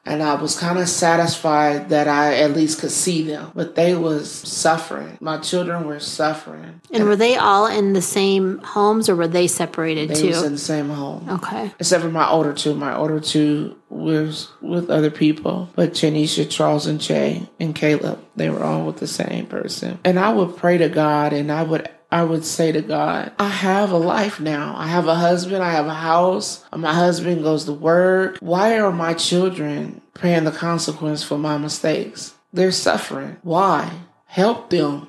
and 0.05 0.21
I 0.21 0.35
was 0.35 0.59
kind 0.59 0.79
of 0.79 0.89
satisfied 0.89 1.89
that 1.89 2.07
I 2.07 2.35
at 2.35 2.51
least 2.51 2.79
could 2.79 2.91
see 2.91 3.23
them. 3.23 3.51
But 3.55 3.75
they 3.75 3.95
was 3.95 4.29
suffering. 4.29 5.17
My 5.21 5.37
children 5.37 5.85
were 5.85 5.99
suffering. 5.99 6.81
And 6.91 7.05
were 7.05 7.15
they 7.15 7.37
all 7.37 7.67
in 7.67 7.93
the 7.93 8.01
same 8.01 8.59
homes, 8.59 9.07
or 9.07 9.15
were 9.15 9.27
they 9.27 9.47
separated 9.47 10.09
they 10.09 10.15
too? 10.15 10.27
was 10.27 10.43
in 10.43 10.53
the 10.53 10.57
same 10.57 10.89
home. 10.89 11.29
Okay. 11.29 11.71
Except 11.79 12.03
for 12.03 12.09
my 12.09 12.27
older 12.27 12.53
two. 12.53 12.75
My 12.75 12.95
older 12.95 13.19
two 13.19 13.77
was 13.89 14.51
with 14.61 14.89
other 14.89 15.11
people, 15.11 15.69
but 15.75 15.93
Chanisha, 15.93 16.49
Charles, 16.49 16.87
and 16.87 16.99
Jay 16.99 17.47
and 17.59 17.75
Caleb, 17.75 18.19
they 18.35 18.49
were 18.49 18.63
all 18.63 18.85
with 18.85 18.97
the 18.97 19.07
same 19.07 19.45
person. 19.45 19.99
And 20.03 20.19
I 20.19 20.33
would 20.33 20.57
pray 20.57 20.77
to 20.79 20.89
God, 20.89 21.31
and 21.31 21.51
I 21.51 21.63
would 21.63 21.89
I 22.13 22.23
would 22.23 22.45
say 22.45 22.71
to 22.71 22.83
God, 22.83 23.31
I 23.39 23.49
have 23.49 23.91
a 23.91 23.97
life 23.97 24.39
now. 24.39 24.75
I 24.77 24.85
have 24.85 25.07
a 25.07 25.15
husband. 25.15 25.63
I 25.63 25.71
have 25.71 25.87
a 25.87 25.95
house. 25.95 26.63
My 26.71 26.93
husband 26.93 27.41
goes 27.41 27.65
to 27.65 27.73
work. 27.73 28.37
Why 28.39 28.77
are 28.77 28.91
my 28.91 29.15
children 29.15 29.99
paying 30.13 30.43
the 30.43 30.51
consequence 30.51 31.23
for 31.23 31.39
my 31.39 31.57
mistakes? 31.57 32.35
They're 32.53 32.71
suffering. 32.71 33.37
Why? 33.41 33.91
Help 34.25 34.69
them. 34.69 35.07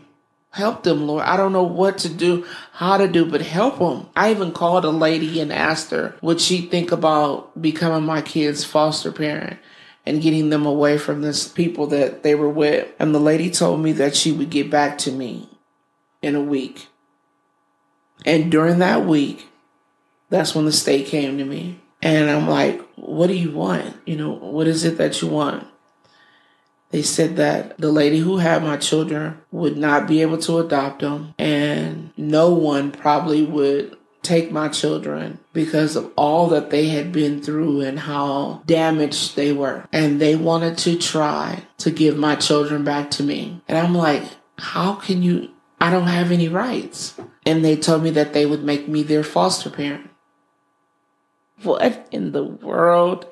Help 0.48 0.84
them, 0.84 1.06
Lord. 1.06 1.24
I 1.24 1.36
don't 1.36 1.52
know 1.52 1.62
what 1.62 1.98
to 1.98 2.08
do, 2.08 2.46
how 2.72 2.96
to 2.96 3.06
do, 3.06 3.26
but 3.26 3.42
help 3.42 3.80
them. 3.80 4.08
I 4.16 4.30
even 4.30 4.52
called 4.52 4.86
a 4.86 4.90
lady 4.90 5.40
and 5.40 5.52
asked 5.52 5.90
her, 5.90 6.16
would 6.22 6.40
she 6.40 6.62
think 6.62 6.90
about 6.90 7.60
becoming 7.60 8.06
my 8.06 8.22
kid's 8.22 8.64
foster 8.64 9.12
parent? 9.12 9.58
and 10.06 10.20
getting 10.20 10.50
them 10.50 10.66
away 10.66 10.98
from 10.98 11.22
this 11.22 11.48
people 11.48 11.86
that 11.86 12.22
they 12.22 12.34
were 12.34 12.46
with. 12.46 12.86
And 12.98 13.14
the 13.14 13.18
lady 13.18 13.50
told 13.50 13.80
me 13.80 13.92
that 13.92 14.14
she 14.14 14.32
would 14.32 14.50
get 14.50 14.68
back 14.68 14.98
to 14.98 15.10
me 15.10 15.48
in 16.20 16.34
a 16.34 16.42
week. 16.42 16.88
And 18.24 18.50
during 18.50 18.78
that 18.78 19.04
week, 19.04 19.48
that's 20.30 20.54
when 20.54 20.64
the 20.64 20.72
state 20.72 21.06
came 21.06 21.38
to 21.38 21.44
me. 21.44 21.80
And 22.02 22.30
I'm 22.30 22.48
like, 22.48 22.82
what 22.96 23.28
do 23.28 23.34
you 23.34 23.50
want? 23.50 23.96
You 24.06 24.16
know, 24.16 24.32
what 24.32 24.66
is 24.66 24.84
it 24.84 24.98
that 24.98 25.22
you 25.22 25.28
want? 25.28 25.66
They 26.90 27.02
said 27.02 27.36
that 27.36 27.76
the 27.78 27.90
lady 27.90 28.18
who 28.18 28.36
had 28.36 28.62
my 28.62 28.76
children 28.76 29.40
would 29.50 29.76
not 29.76 30.06
be 30.06 30.22
able 30.22 30.38
to 30.38 30.58
adopt 30.58 31.00
them, 31.00 31.34
and 31.38 32.12
no 32.16 32.52
one 32.52 32.92
probably 32.92 33.42
would 33.42 33.96
take 34.22 34.52
my 34.52 34.68
children 34.68 35.38
because 35.52 35.96
of 35.96 36.10
all 36.16 36.48
that 36.48 36.70
they 36.70 36.88
had 36.88 37.10
been 37.10 37.42
through 37.42 37.80
and 37.80 37.98
how 37.98 38.62
damaged 38.64 39.34
they 39.34 39.52
were. 39.52 39.84
And 39.92 40.20
they 40.20 40.36
wanted 40.36 40.78
to 40.78 40.96
try 40.96 41.64
to 41.78 41.90
give 41.90 42.16
my 42.16 42.36
children 42.36 42.84
back 42.84 43.10
to 43.12 43.22
me. 43.22 43.60
And 43.66 43.76
I'm 43.76 43.94
like, 43.94 44.22
how 44.56 44.94
can 44.94 45.22
you 45.22 45.50
I 45.84 45.90
don't 45.90 46.06
have 46.06 46.32
any 46.32 46.48
rights. 46.48 47.14
And 47.46 47.64
they 47.64 47.76
told 47.76 48.02
me 48.02 48.10
that 48.10 48.32
they 48.32 48.46
would 48.46 48.64
make 48.64 48.88
me 48.88 49.02
their 49.02 49.22
foster 49.22 49.70
parent. 49.70 50.10
What 51.62 52.08
in 52.10 52.32
the 52.32 52.44
world? 52.44 53.26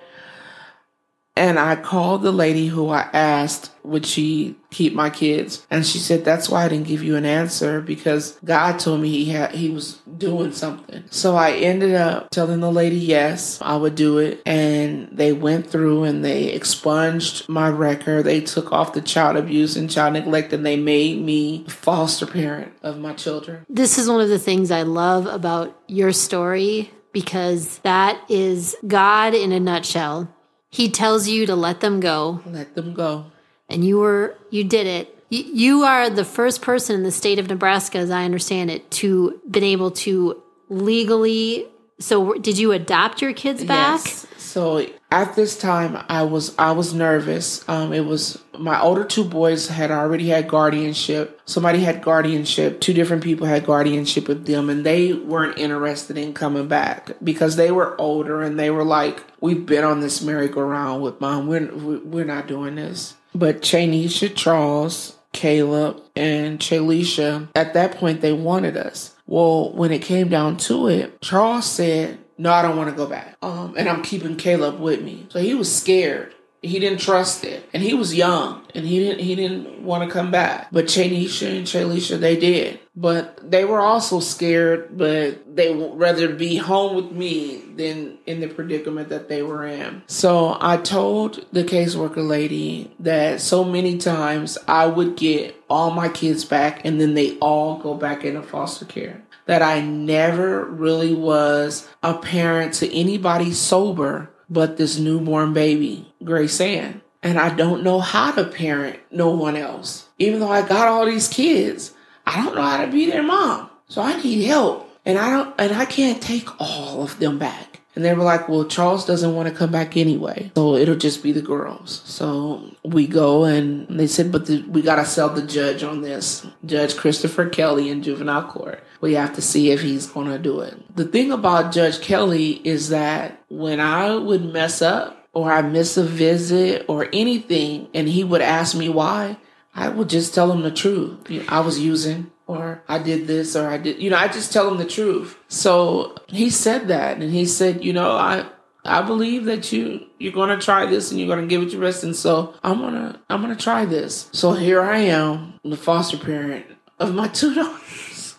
And 1.34 1.58
I 1.58 1.76
called 1.76 2.22
the 2.22 2.32
lady 2.32 2.66
who 2.66 2.90
I 2.90 3.08
asked, 3.12 3.70
would 3.82 4.04
she 4.04 4.56
keep 4.70 4.94
my 4.94 5.08
kids? 5.08 5.66
And 5.70 5.86
she 5.86 5.98
said, 5.98 6.24
that's 6.24 6.48
why 6.48 6.64
I 6.64 6.68
didn't 6.68 6.86
give 6.86 7.02
you 7.02 7.16
an 7.16 7.24
answer 7.24 7.80
because 7.80 8.38
God 8.44 8.78
told 8.78 9.00
me 9.00 9.08
he 9.08 9.30
had, 9.30 9.54
he 9.54 9.70
was 9.70 9.94
doing 10.18 10.52
something. 10.52 11.04
So 11.10 11.34
I 11.34 11.52
ended 11.52 11.94
up 11.94 12.30
telling 12.30 12.60
the 12.60 12.70
lady, 12.70 12.98
yes, 12.98 13.58
I 13.62 13.76
would 13.76 13.94
do 13.94 14.18
it. 14.18 14.42
And 14.44 15.08
they 15.10 15.32
went 15.32 15.68
through 15.68 16.04
and 16.04 16.22
they 16.22 16.44
expunged 16.48 17.48
my 17.48 17.68
record. 17.70 18.24
They 18.24 18.42
took 18.42 18.70
off 18.70 18.92
the 18.92 19.00
child 19.00 19.36
abuse 19.36 19.74
and 19.74 19.90
child 19.90 20.12
neglect 20.12 20.52
and 20.52 20.66
they 20.66 20.76
made 20.76 21.22
me 21.22 21.64
foster 21.66 22.26
parent 22.26 22.72
of 22.82 22.98
my 22.98 23.14
children. 23.14 23.64
This 23.70 23.96
is 23.96 24.08
one 24.08 24.20
of 24.20 24.28
the 24.28 24.38
things 24.38 24.70
I 24.70 24.82
love 24.82 25.26
about 25.26 25.76
your 25.88 26.12
story 26.12 26.90
because 27.12 27.78
that 27.78 28.22
is 28.28 28.76
God 28.86 29.34
in 29.34 29.52
a 29.52 29.60
nutshell 29.60 30.28
He 30.72 30.90
tells 30.90 31.28
you 31.28 31.44
to 31.46 31.54
let 31.54 31.80
them 31.80 32.00
go, 32.00 32.40
Let 32.46 32.74
them 32.74 32.94
go. 32.94 33.26
and 33.68 33.84
you 33.84 33.98
were 33.98 34.36
you 34.50 34.64
did 34.64 34.86
it. 34.86 35.16
You, 35.28 35.44
you 35.44 35.82
are 35.82 36.08
the 36.10 36.24
first 36.24 36.62
person 36.62 36.96
in 36.96 37.02
the 37.04 37.10
state 37.12 37.38
of 37.38 37.46
Nebraska, 37.48 37.98
as 37.98 38.10
I 38.10 38.24
understand 38.24 38.70
it, 38.70 38.90
to 39.02 39.40
been 39.48 39.62
able 39.64 39.90
to 40.06 40.42
legally. 40.68 41.66
So, 42.00 42.32
did 42.34 42.58
you 42.58 42.72
adopt 42.72 43.22
your 43.22 43.32
kids 43.34 43.62
back? 43.64 44.00
Yes. 44.04 44.26
So 44.52 44.84
at 45.10 45.34
this 45.34 45.58
time, 45.58 46.04
I 46.10 46.24
was 46.24 46.54
I 46.58 46.72
was 46.72 46.92
nervous. 46.92 47.66
Um, 47.70 47.94
it 47.94 48.04
was 48.04 48.38
my 48.58 48.78
older 48.78 49.02
two 49.02 49.24
boys 49.24 49.68
had 49.68 49.90
already 49.90 50.28
had 50.28 50.46
guardianship. 50.46 51.40
Somebody 51.46 51.80
had 51.80 52.02
guardianship. 52.02 52.78
Two 52.78 52.92
different 52.92 53.24
people 53.24 53.46
had 53.46 53.64
guardianship 53.64 54.28
with 54.28 54.44
them, 54.44 54.68
and 54.68 54.84
they 54.84 55.14
weren't 55.14 55.56
interested 55.56 56.18
in 56.18 56.34
coming 56.34 56.68
back 56.68 57.12
because 57.24 57.56
they 57.56 57.70
were 57.70 57.98
older 57.98 58.42
and 58.42 58.60
they 58.60 58.68
were 58.68 58.84
like, 58.84 59.24
"We've 59.40 59.64
been 59.64 59.84
on 59.84 60.00
this 60.00 60.20
merry-go-round 60.20 61.02
with 61.02 61.18
mom. 61.18 61.46
We're 61.46 61.70
we're 62.04 62.26
not 62.26 62.46
doing 62.46 62.74
this." 62.74 63.14
But 63.34 63.62
Chanisha, 63.62 64.36
Charles, 64.36 65.16
Caleb, 65.32 66.02
and 66.14 66.58
Chalisha, 66.58 67.48
at 67.54 67.72
that 67.72 67.96
point, 67.96 68.20
they 68.20 68.34
wanted 68.34 68.76
us. 68.76 69.16
Well, 69.26 69.72
when 69.72 69.92
it 69.92 70.02
came 70.02 70.28
down 70.28 70.58
to 70.58 70.88
it, 70.88 71.22
Charles 71.22 71.64
said, 71.64 72.18
no, 72.42 72.52
I 72.52 72.60
don't 72.60 72.76
want 72.76 72.90
to 72.90 72.96
go 72.96 73.06
back. 73.06 73.36
Um, 73.40 73.74
and 73.76 73.88
I'm 73.88 74.02
keeping 74.02 74.36
Caleb 74.36 74.80
with 74.80 75.00
me. 75.00 75.26
So 75.30 75.38
he 75.38 75.54
was 75.54 75.72
scared. 75.72 76.34
He 76.60 76.80
didn't 76.80 76.98
trust 76.98 77.44
it. 77.44 77.68
And 77.72 77.84
he 77.84 77.94
was 77.94 78.14
young 78.14 78.66
and 78.74 78.84
he 78.84 78.98
didn't 78.98 79.20
he 79.20 79.34
didn't 79.36 79.82
want 79.84 80.04
to 80.04 80.12
come 80.12 80.32
back. 80.32 80.68
But 80.72 80.86
Chanisha 80.86 81.56
and 81.56 81.66
Chalisha, 81.66 82.18
they 82.18 82.36
did. 82.36 82.80
But 82.96 83.38
they 83.48 83.64
were 83.64 83.80
also 83.80 84.18
scared, 84.18 84.96
but 84.96 85.56
they 85.56 85.74
would 85.74 85.96
rather 85.96 86.34
be 86.34 86.56
home 86.56 86.96
with 86.96 87.12
me 87.12 87.62
than 87.76 88.18
in 88.26 88.40
the 88.40 88.48
predicament 88.48 89.08
that 89.08 89.28
they 89.28 89.42
were 89.42 89.64
in. 89.64 90.02
So 90.08 90.56
I 90.60 90.78
told 90.78 91.46
the 91.52 91.64
caseworker 91.64 92.26
lady 92.26 92.92
that 93.00 93.40
so 93.40 93.62
many 93.64 93.98
times 93.98 94.58
I 94.66 94.86
would 94.86 95.16
get 95.16 95.56
all 95.70 95.90
my 95.90 96.08
kids 96.08 96.44
back 96.44 96.84
and 96.84 97.00
then 97.00 97.14
they 97.14 97.38
all 97.38 97.78
go 97.78 97.94
back 97.94 98.24
into 98.24 98.42
foster 98.42 98.84
care 98.84 99.22
that 99.46 99.62
I 99.62 99.80
never 99.80 100.64
really 100.64 101.14
was 101.14 101.88
a 102.02 102.14
parent 102.14 102.74
to 102.74 102.94
anybody 102.94 103.52
sober 103.52 104.30
but 104.52 104.76
this 104.76 104.98
newborn 104.98 105.54
baby, 105.54 106.12
Grace 106.22 106.60
Ann. 106.60 107.00
And 107.22 107.38
I 107.38 107.54
don't 107.54 107.82
know 107.82 108.00
how 108.00 108.32
to 108.32 108.44
parent 108.44 109.00
no 109.10 109.30
one 109.30 109.56
else. 109.56 110.08
Even 110.18 110.40
though 110.40 110.50
I 110.50 110.66
got 110.66 110.88
all 110.88 111.06
these 111.06 111.28
kids, 111.28 111.94
I 112.26 112.44
don't 112.44 112.54
know 112.54 112.62
how 112.62 112.84
to 112.84 112.90
be 112.90 113.06
their 113.06 113.22
mom. 113.22 113.70
So 113.88 114.02
I 114.02 114.20
need 114.22 114.44
help. 114.44 114.88
And 115.04 115.18
I 115.18 115.30
don't 115.30 115.54
and 115.58 115.72
I 115.72 115.84
can't 115.84 116.22
take 116.22 116.48
all 116.60 117.02
of 117.02 117.18
them 117.18 117.38
back. 117.38 117.80
And 117.94 118.04
they 118.04 118.14
were 118.14 118.24
like, 118.24 118.48
well, 118.48 118.64
Charles 118.64 119.04
doesn't 119.04 119.34
want 119.34 119.48
to 119.48 119.54
come 119.54 119.70
back 119.70 119.96
anyway. 119.96 120.50
So 120.56 120.76
it'll 120.76 120.96
just 120.96 121.22
be 121.22 121.32
the 121.32 121.42
girls. 121.42 122.02
So 122.06 122.74
we 122.82 123.06
go 123.06 123.44
and 123.44 123.86
they 123.88 124.06
said, 124.06 124.32
but 124.32 124.46
the, 124.46 124.62
we 124.62 124.80
got 124.80 124.96
to 124.96 125.04
sell 125.04 125.28
the 125.28 125.42
judge 125.42 125.82
on 125.82 126.00
this. 126.00 126.46
Judge 126.64 126.96
Christopher 126.96 127.48
Kelly 127.50 127.90
in 127.90 128.02
juvenile 128.02 128.44
court. 128.44 128.82
We 129.02 129.12
have 129.14 129.34
to 129.34 129.42
see 129.42 129.70
if 129.70 129.82
he's 129.82 130.06
going 130.06 130.28
to 130.28 130.38
do 130.38 130.60
it. 130.60 130.96
The 130.96 131.04
thing 131.04 131.32
about 131.32 131.72
Judge 131.72 132.00
Kelly 132.00 132.66
is 132.66 132.88
that 132.88 133.42
when 133.48 133.78
I 133.78 134.14
would 134.16 134.44
mess 134.52 134.80
up 134.80 135.28
or 135.34 135.52
I 135.52 135.60
miss 135.60 135.96
a 135.98 136.04
visit 136.04 136.86
or 136.88 137.08
anything 137.12 137.88
and 137.92 138.08
he 138.08 138.24
would 138.24 138.42
ask 138.42 138.74
me 138.74 138.88
why, 138.88 139.36
I 139.74 139.90
would 139.90 140.08
just 140.08 140.34
tell 140.34 140.50
him 140.50 140.62
the 140.62 140.70
truth. 140.70 141.30
I 141.48 141.60
was 141.60 141.78
using 141.78 142.30
or 142.46 142.82
I 142.88 142.98
did 142.98 143.26
this 143.26 143.56
or 143.56 143.68
I 143.68 143.78
did, 143.78 144.00
you 144.00 144.10
know, 144.10 144.16
I 144.16 144.28
just 144.28 144.52
tell 144.52 144.70
him 144.70 144.78
the 144.78 144.84
truth. 144.84 145.38
So 145.48 146.16
he 146.28 146.50
said 146.50 146.88
that 146.88 147.18
and 147.18 147.32
he 147.32 147.46
said, 147.46 147.84
you 147.84 147.92
know, 147.92 148.12
I, 148.12 148.46
I 148.84 149.02
believe 149.02 149.44
that 149.44 149.70
you 149.72 150.06
you're 150.18 150.32
gonna 150.32 150.58
try 150.58 150.86
this 150.86 151.10
and 151.10 151.20
you're 151.20 151.28
gonna 151.28 151.46
give 151.46 151.62
it 151.62 151.70
your 151.70 151.82
best, 151.82 152.02
and 152.02 152.16
so 152.16 152.54
I'm 152.64 152.80
gonna 152.80 153.20
I'm 153.30 153.40
gonna 153.40 153.54
try 153.54 153.84
this. 153.84 154.28
So 154.32 154.52
here 154.52 154.82
I 154.82 154.98
am, 154.98 155.60
the 155.64 155.76
foster 155.76 156.16
parent 156.18 156.66
of 156.98 157.14
my 157.14 157.28
two 157.28 157.54
daughters, 157.54 158.36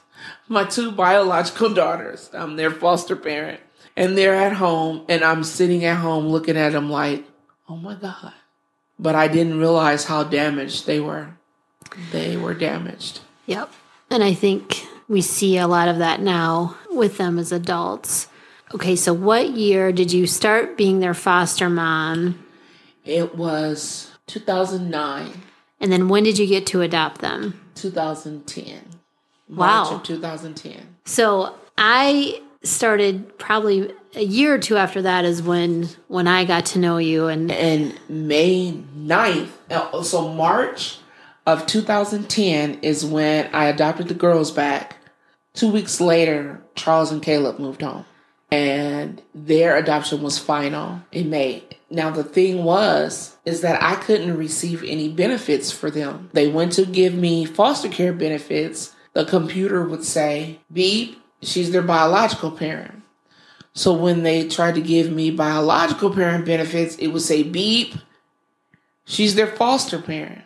my 0.50 0.65
two 0.65 0.91
biological 0.91 1.74
daughters. 1.74 2.29
I'm 2.33 2.57
their 2.57 2.72
foster 2.72 3.15
parent, 3.15 3.62
and 3.95 4.17
they're 4.17 4.36
at 4.36 4.53
home, 4.53 5.05
and 5.07 5.24
I'm 5.24 5.45
sitting 5.45 5.86
at 5.86 5.98
home 5.98 6.27
looking 6.27 6.57
at 6.57 6.74
them 6.74 6.89
like, 6.89 7.24
oh 7.69 7.77
my 7.77 7.95
god. 7.95 8.33
But 9.00 9.15
I 9.15 9.29
didn't 9.29 9.60
realize 9.60 10.05
how 10.05 10.24
damaged 10.24 10.86
they 10.86 11.00
were. 11.00 11.38
They 12.12 12.38
were 12.38 12.53
damaged. 12.53 13.22
Yep. 13.45 13.72
And 14.13 14.24
I 14.24 14.36
think 14.36 14.88
we 15.08 15.22
see 15.22 15.58
a 15.58 15.65
lot 15.67 15.88
of 15.88 15.98
that 15.98 16.22
now 16.22 16.77
with 16.91 17.17
them 17.17 17.39
as 17.39 17.51
adults. 17.51 18.27
Okay, 18.75 18.96
so 18.96 19.12
what 19.12 19.50
year 19.50 19.91
did 19.91 20.13
you 20.13 20.27
start 20.27 20.77
being 20.77 21.00
their 21.00 21.15
foster 21.15 21.67
mom? 21.67 22.46
It 23.03 23.36
was 23.36 24.12
2009, 24.27 25.32
And 25.79 25.91
then 25.91 26.10
when 26.10 26.24
did 26.24 26.38
you 26.38 26.46
get 26.46 26.67
to 26.67 26.82
adopt 26.82 27.22
them? 27.22 27.60
2010. 27.74 28.82
Wow. 29.50 29.84
March 29.84 29.93
of 29.93 30.03
2010. 30.03 30.96
So 31.05 31.55
I 31.77 32.39
started 32.62 33.38
probably 33.39 33.93
a 34.15 34.24
year 34.24 34.53
or 34.53 34.60
two 34.60 34.77
after 34.77 35.01
that 35.01 35.25
is 35.25 35.41
when 35.41 35.89
when 36.08 36.27
I 36.27 36.46
got 36.46 36.67
to 36.67 36.79
know 36.79 36.98
you 36.98 37.27
and 37.27 37.51
And 37.51 38.00
May 38.08 38.74
9th, 38.96 39.50
uh, 39.72 40.03
so 40.03 40.29
March 40.29 41.00
of 41.45 41.65
2010 41.65 42.79
is 42.81 43.05
when 43.05 43.50
I 43.53 43.65
adopted 43.65 44.07
the 44.07 44.13
girls 44.13 44.51
back. 44.51 44.97
Two 45.53 45.69
weeks 45.69 46.01
later, 46.01 46.62
Charles 46.75 47.12
and 47.12 47.21
Caleb 47.21 47.59
moved 47.59 47.81
home. 47.81 48.05
And 48.51 49.21
their 49.33 49.75
adoption 49.77 50.21
was 50.21 50.38
final 50.38 51.01
in 51.12 51.29
May. 51.29 51.63
Now 51.89 52.12
the 52.12 52.23
thing 52.23 52.63
was 52.63 53.35
is 53.45 53.62
that 53.62 53.81
I 53.81 53.95
couldn't 53.95 54.38
receive 54.38 54.83
any 54.83 55.09
benefits 55.09 55.71
for 55.71 55.89
them. 55.89 56.29
They 56.33 56.47
went 56.47 56.73
to 56.73 56.85
give 56.85 57.15
me 57.15 57.45
foster 57.45 57.89
care 57.89 58.13
benefits. 58.13 58.93
The 59.13 59.25
computer 59.25 59.83
would 59.83 60.03
say, 60.03 60.59
"Beep, 60.71 61.19
she's 61.41 61.71
their 61.71 61.81
biological 61.81 62.51
parent." 62.51 63.01
So 63.73 63.91
when 63.91 64.21
they 64.21 64.47
tried 64.47 64.75
to 64.75 64.81
give 64.81 65.12
me 65.12 65.31
biological 65.31 66.12
parent 66.12 66.45
benefits, 66.45 66.95
it 66.97 67.07
would 67.07 67.23
say, 67.23 67.41
"Beep, 67.41 67.95
she's 69.03 69.33
their 69.33 69.47
foster 69.47 70.00
parent." 70.00 70.43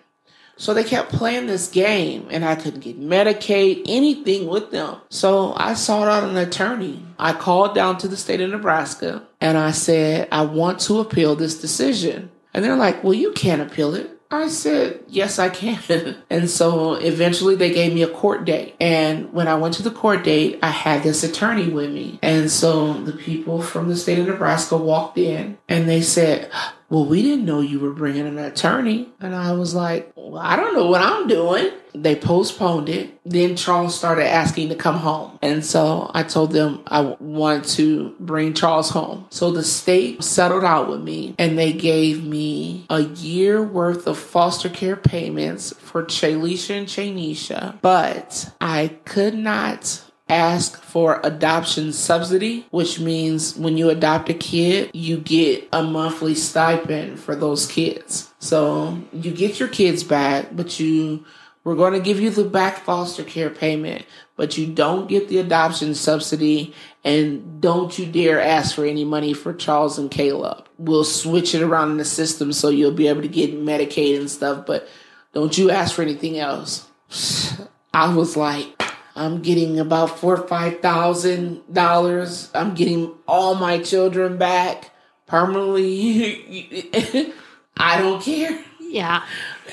So 0.58 0.74
they 0.74 0.84
kept 0.84 1.12
playing 1.12 1.48
this 1.48 1.70
game 1.70 2.28
and 2.30 2.44
I 2.44 2.56
couldn't 2.56 2.82
get 2.82 3.00
Medicaid, 3.00 3.84
anything 3.88 4.48
with 4.48 4.72
them. 4.72 4.98
So 5.10 5.54
I 5.56 5.76
sought 5.76 6.08
out 6.08 6.28
an 6.28 6.36
attorney. 6.36 7.06
I 7.20 7.34
called 7.34 7.76
down 7.76 7.98
to 8.00 8.08
the 8.08 8.18
state 8.18 8.42
of 8.42 8.50
Nebraska 8.50 9.26
and 9.40 9.58
I 9.58 9.72
said, 9.72 10.28
I 10.32 10.44
want 10.44 10.80
to 10.82 11.00
appeal 11.00 11.36
this 11.36 11.60
decision. 11.60 12.32
And 12.54 12.66
they're 12.66 12.76
like, 12.76 13.04
well, 13.04 13.14
you 13.14 13.32
can't 13.34 13.62
appeal 13.62 13.94
it. 13.94 14.18
I 14.30 14.50
said, 14.50 15.04
yes, 15.08 15.40
I 15.40 15.50
can. 15.50 16.18
and 16.30 16.50
so 16.50 16.96
eventually 16.96 17.56
they 17.56 17.72
gave 17.72 17.94
me 17.94 18.04
a 18.04 18.10
court 18.10 18.46
date. 18.46 18.76
And 18.80 19.32
when 19.32 19.48
I 19.48 19.56
went 19.56 19.76
to 19.76 19.84
the 19.84 19.92
court 19.92 20.24
date, 20.24 20.60
I 20.62 20.70
had 20.70 21.04
this 21.04 21.24
attorney 21.24 21.70
with 21.70 21.92
me. 21.92 22.20
And 22.22 22.52
so 22.52 22.94
the 22.94 23.14
people 23.14 23.62
from 23.62 23.88
the 23.88 23.96
state 23.96 24.20
of 24.20 24.28
Nebraska 24.28 24.76
walked 24.76 25.18
in 25.18 25.58
and 25.70 25.88
they 25.88 26.02
said, 26.02 26.52
well, 26.90 27.06
we 27.06 27.22
didn't 27.22 27.46
know 27.46 27.60
you 27.60 27.80
were 27.80 27.92
bringing 27.92 28.26
an 28.26 28.38
attorney. 28.38 29.10
And 29.20 29.36
I 29.36 29.52
was 29.52 29.76
like, 29.76 30.12
well, 30.16 30.38
I 30.38 30.56
don't 30.56 30.74
know 30.74 30.88
what 30.88 31.02
I'm 31.02 31.28
doing. 31.28 31.72
They 31.94 32.16
postponed 32.16 32.88
it. 32.90 33.20
Then 33.26 33.56
Charles 33.56 33.98
started 33.98 34.26
asking 34.26 34.70
to 34.70 34.76
come 34.76 34.98
home. 34.98 35.38
And 35.42 35.66
so 35.66 36.10
I 36.14 36.24
told 36.24 36.52
them 36.52 36.82
I 36.88 37.16
wanted 37.20 37.66
to 37.76 38.16
bring 38.20 38.54
Charles 38.54 38.92
home. 38.92 39.26
So 39.32 39.52
the 39.52 39.64
state 39.64 40.24
settled 40.24 40.64
out 40.64 40.90
with 40.90 41.02
me 41.02 41.36
and 41.38 41.58
they 41.58 41.74
gave 41.74 42.24
me 42.24 42.86
a 42.90 43.02
year 43.02 43.62
worth 43.62 44.08
of 44.08 44.18
foster 44.18 44.70
care 44.70 44.96
payments 44.96 45.74
for 45.80 46.04
Chalisha 46.04 46.78
and 46.78 46.88
Chanisha. 46.88 47.82
But 47.82 48.52
I 48.62 48.98
could 49.04 49.34
not 49.34 50.04
ask 50.30 50.82
for 50.82 51.20
adoption 51.24 51.94
subsidy, 51.94 52.66
which 52.72 53.00
means 53.00 53.56
when 53.56 53.78
you 53.78 53.90
adopt 53.90 54.30
a 54.30 54.34
kid, 54.34 54.92
you 54.94 55.18
get 55.18 55.68
a 55.72 55.84
monthly 55.84 56.36
stipend 56.36 57.20
for 57.20 57.36
those 57.36 57.66
kids. 57.66 58.34
So 58.40 59.00
you 59.14 59.32
get 59.32 59.60
your 59.60 59.70
kids 59.70 60.04
back, 60.04 60.56
but 60.56 60.80
you 60.80 61.26
we're 61.64 61.76
going 61.76 61.92
to 61.92 62.00
give 62.00 62.22
you 62.22 62.30
the 62.30 62.46
back 62.46 62.86
foster 62.86 63.26
care 63.26 63.50
payment, 63.50 64.06
but 64.38 64.58
you 64.58 64.68
don't 64.68 65.10
get 65.10 65.28
the 65.28 65.40
adoption 65.40 65.96
subsidy 65.96 66.74
and 67.04 67.60
don't 67.60 68.00
you 68.00 68.06
dare 68.06 68.40
ask 68.40 68.74
for 68.74 68.86
any 68.86 69.04
money 69.04 69.34
for 69.34 69.54
Charles 69.54 69.98
and 69.98 70.10
Caleb. 70.10 70.66
We'll 70.78 71.04
switch 71.04 71.54
it 71.54 71.62
around 71.62 71.92
in 71.92 71.98
the 71.98 72.06
system 72.06 72.54
so 72.54 72.70
you'll 72.70 72.92
be 72.92 73.10
able 73.10 73.22
to 73.22 73.28
get 73.28 73.54
Medicaid 73.54 74.18
and 74.18 74.32
stuff, 74.32 74.66
but 74.66 74.88
don't 75.34 75.58
you 75.58 75.70
ask 75.70 75.94
for 75.94 76.04
anything 76.04 76.40
else. 76.40 76.88
I 77.94 78.16
was 78.16 78.38
like, 78.38 78.77
I'm 79.18 79.42
getting 79.42 79.80
about 79.80 80.20
four 80.20 80.38
or 80.38 80.48
five 80.48 80.80
thousand 80.80 81.62
dollars. 81.74 82.52
I'm 82.54 82.76
getting 82.76 83.14
all 83.28 83.56
my 83.56 83.80
children 83.80 84.38
back 84.38 84.92
permanently. 85.26 87.34
I 87.78 88.02
don't 88.02 88.22
care. 88.22 88.64
yeah. 88.80 89.24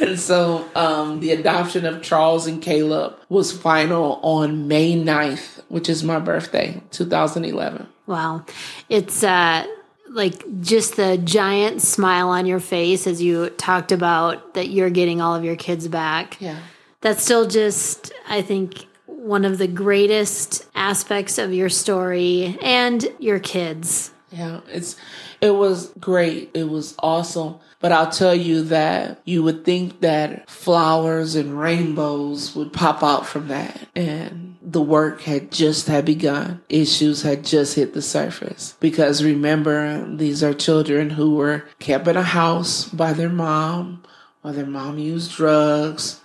And 0.01 0.19
so 0.19 0.69
um, 0.75 1.21
the 1.21 1.31
adoption 1.31 1.87
of 1.87 2.03
Charles 2.03 2.47
and 2.47 2.61
Caleb 2.61 3.17
was 3.29 3.53
final 3.53 4.19
on 4.23 4.67
May 4.67 4.95
9th, 4.95 5.63
which 5.69 5.89
is 5.89 6.03
my 6.03 6.19
birthday, 6.19 6.83
2011. 6.91 7.87
Wow. 8.07 8.45
It's 8.89 9.23
uh 9.23 9.67
like 10.11 10.61
just 10.61 10.97
the 10.97 11.19
giant 11.19 11.83
smile 11.83 12.29
on 12.29 12.47
your 12.47 12.61
face 12.61 13.07
as 13.07 13.21
you 13.23 13.51
talked 13.51 13.91
about 13.91 14.55
that 14.55 14.69
you're 14.69 14.91
getting 14.91 15.21
all 15.21 15.35
of 15.35 15.45
your 15.45 15.57
kids 15.57 15.89
back. 15.89 16.41
Yeah. 16.41 16.59
That's 17.01 17.23
still 17.23 17.49
just, 17.49 18.13
I 18.29 18.41
think, 18.41 18.87
one 19.25 19.47
of 19.47 19.57
the 19.57 19.67
greatest 19.67 20.67
aspects 20.75 21.39
of 21.39 21.53
your 21.53 21.71
story 21.71 22.59
and 22.61 23.07
your 23.19 23.39
kids. 23.39 24.11
Yeah, 24.31 24.61
it's 24.69 24.97
it 25.41 25.55
was 25.55 25.93
great. 25.99 26.51
It 26.55 26.69
was 26.69 26.95
awesome. 26.99 27.57
But 27.81 27.93
I'll 27.93 28.11
tell 28.11 28.35
you 28.35 28.63
that 28.65 29.21
you 29.25 29.43
would 29.43 29.65
think 29.65 30.01
that 30.01 30.49
flowers 30.49 31.35
and 31.35 31.59
rainbows 31.59 32.55
would 32.57 32.73
pop 32.73 33.03
out 33.03 33.27
from 33.27 33.49
that. 33.49 33.87
And 33.95 34.57
the 34.63 34.81
work 34.81 35.21
had 35.23 35.53
just 35.53 35.87
had 35.87 36.05
begun. 36.05 36.63
Issues 36.69 37.23
had 37.23 37.45
just 37.45 37.77
hit 37.77 37.93
the 37.93 38.03
surface. 38.03 38.75
Because 38.81 39.23
remember, 39.23 40.05
these 40.17 40.43
are 40.43 40.55
children 40.55 41.11
who 41.11 41.35
were 41.35 41.65
kept 41.79 42.09
in 42.09 42.17
a 42.17 42.23
house 42.23 42.89
by 42.89 43.13
their 43.13 43.29
mom, 43.29 44.03
or 44.43 44.53
their 44.53 44.67
mom 44.67 44.99
used 44.99 45.33
drugs. 45.33 46.21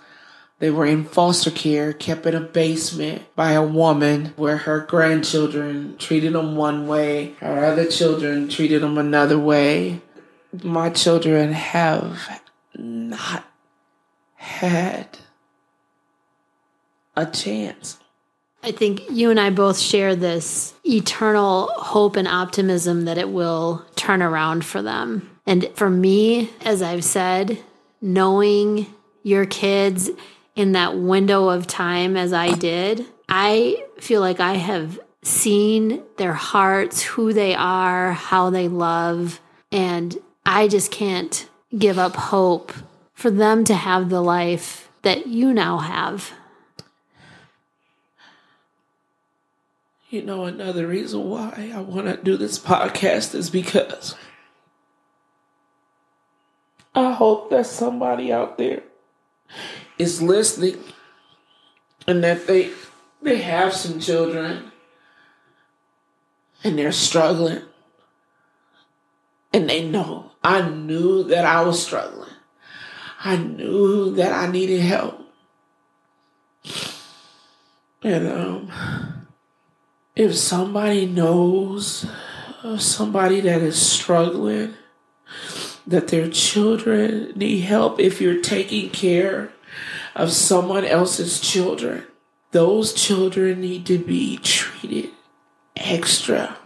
They 0.60 0.70
were 0.70 0.84
in 0.84 1.04
foster 1.04 1.50
care, 1.50 1.94
kept 1.94 2.26
in 2.26 2.34
a 2.34 2.40
basement 2.40 3.22
by 3.34 3.52
a 3.52 3.64
woman 3.64 4.34
where 4.36 4.58
her 4.58 4.80
grandchildren 4.80 5.96
treated 5.96 6.34
them 6.34 6.54
one 6.54 6.86
way, 6.86 7.32
her 7.40 7.64
other 7.64 7.86
children 7.86 8.48
treated 8.48 8.82
them 8.82 8.98
another 8.98 9.38
way. 9.38 10.02
My 10.62 10.90
children 10.90 11.54
have 11.54 12.40
not 12.74 13.44
had 14.34 15.18
a 17.16 17.24
chance. 17.24 17.98
I 18.62 18.72
think 18.72 19.00
you 19.10 19.30
and 19.30 19.40
I 19.40 19.48
both 19.48 19.78
share 19.78 20.14
this 20.14 20.74
eternal 20.84 21.68
hope 21.68 22.16
and 22.16 22.28
optimism 22.28 23.06
that 23.06 23.16
it 23.16 23.30
will 23.30 23.86
turn 23.96 24.20
around 24.20 24.66
for 24.66 24.82
them. 24.82 25.30
And 25.46 25.70
for 25.74 25.88
me, 25.88 26.50
as 26.60 26.82
I've 26.82 27.04
said, 27.04 27.58
knowing 28.02 28.86
your 29.22 29.46
kids 29.46 30.10
in 30.56 30.72
that 30.72 30.98
window 30.98 31.48
of 31.48 31.66
time 31.66 32.16
as 32.16 32.32
I 32.32 32.52
did, 32.54 33.06
I 33.28 33.84
feel 33.98 34.20
like 34.20 34.40
I 34.40 34.54
have 34.54 34.98
seen 35.22 36.02
their 36.16 36.32
hearts, 36.32 37.02
who 37.02 37.32
they 37.32 37.54
are, 37.54 38.12
how 38.12 38.50
they 38.50 38.68
love, 38.68 39.40
and 39.70 40.16
I 40.44 40.68
just 40.68 40.90
can't 40.90 41.48
give 41.76 41.98
up 41.98 42.16
hope 42.16 42.72
for 43.14 43.30
them 43.30 43.64
to 43.64 43.74
have 43.74 44.08
the 44.08 44.22
life 44.22 44.90
that 45.02 45.26
you 45.26 45.52
now 45.52 45.78
have. 45.78 46.32
You 50.08 50.22
know, 50.22 50.44
another 50.44 50.88
reason 50.88 51.30
why 51.30 51.70
I 51.72 51.80
want 51.80 52.06
to 52.06 52.16
do 52.16 52.36
this 52.36 52.58
podcast 52.58 53.34
is 53.34 53.48
because 53.48 54.16
I 56.94 57.12
hope 57.12 57.50
that 57.50 57.66
somebody 57.66 58.32
out 58.32 58.58
there 58.58 58.82
is 60.00 60.22
listening 60.22 60.78
and 62.06 62.24
that 62.24 62.46
they 62.46 62.70
they 63.20 63.36
have 63.36 63.74
some 63.74 64.00
children 64.00 64.72
and 66.64 66.78
they're 66.78 66.92
struggling 66.92 67.62
and 69.52 69.68
they 69.68 69.86
know 69.86 70.30
I 70.42 70.68
knew 70.68 71.24
that 71.24 71.44
I 71.44 71.60
was 71.62 71.84
struggling. 71.84 72.30
I 73.22 73.36
knew 73.36 74.14
that 74.14 74.32
I 74.32 74.50
needed 74.50 74.80
help. 74.80 75.20
And 78.02 78.26
um 78.26 79.26
if 80.16 80.34
somebody 80.34 81.06
knows 81.06 82.06
of 82.62 82.80
somebody 82.80 83.40
that 83.40 83.62
is 83.62 83.80
struggling, 83.80 84.74
that 85.86 86.08
their 86.08 86.28
children 86.28 87.32
need 87.36 87.60
help, 87.60 88.00
if 88.00 88.20
you're 88.20 88.40
taking 88.40 88.90
care 88.90 89.52
of 90.14 90.32
someone 90.32 90.84
else's 90.84 91.40
children, 91.40 92.04
those 92.52 92.92
children 92.92 93.60
need 93.60 93.86
to 93.86 93.98
be 93.98 94.38
treated 94.38 95.10
extra. 95.76 96.56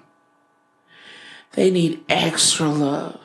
They 1.52 1.70
need 1.70 2.04
extra 2.08 2.68
love, 2.68 3.20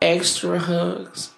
extra 0.00 0.58
hugs. 0.58 1.30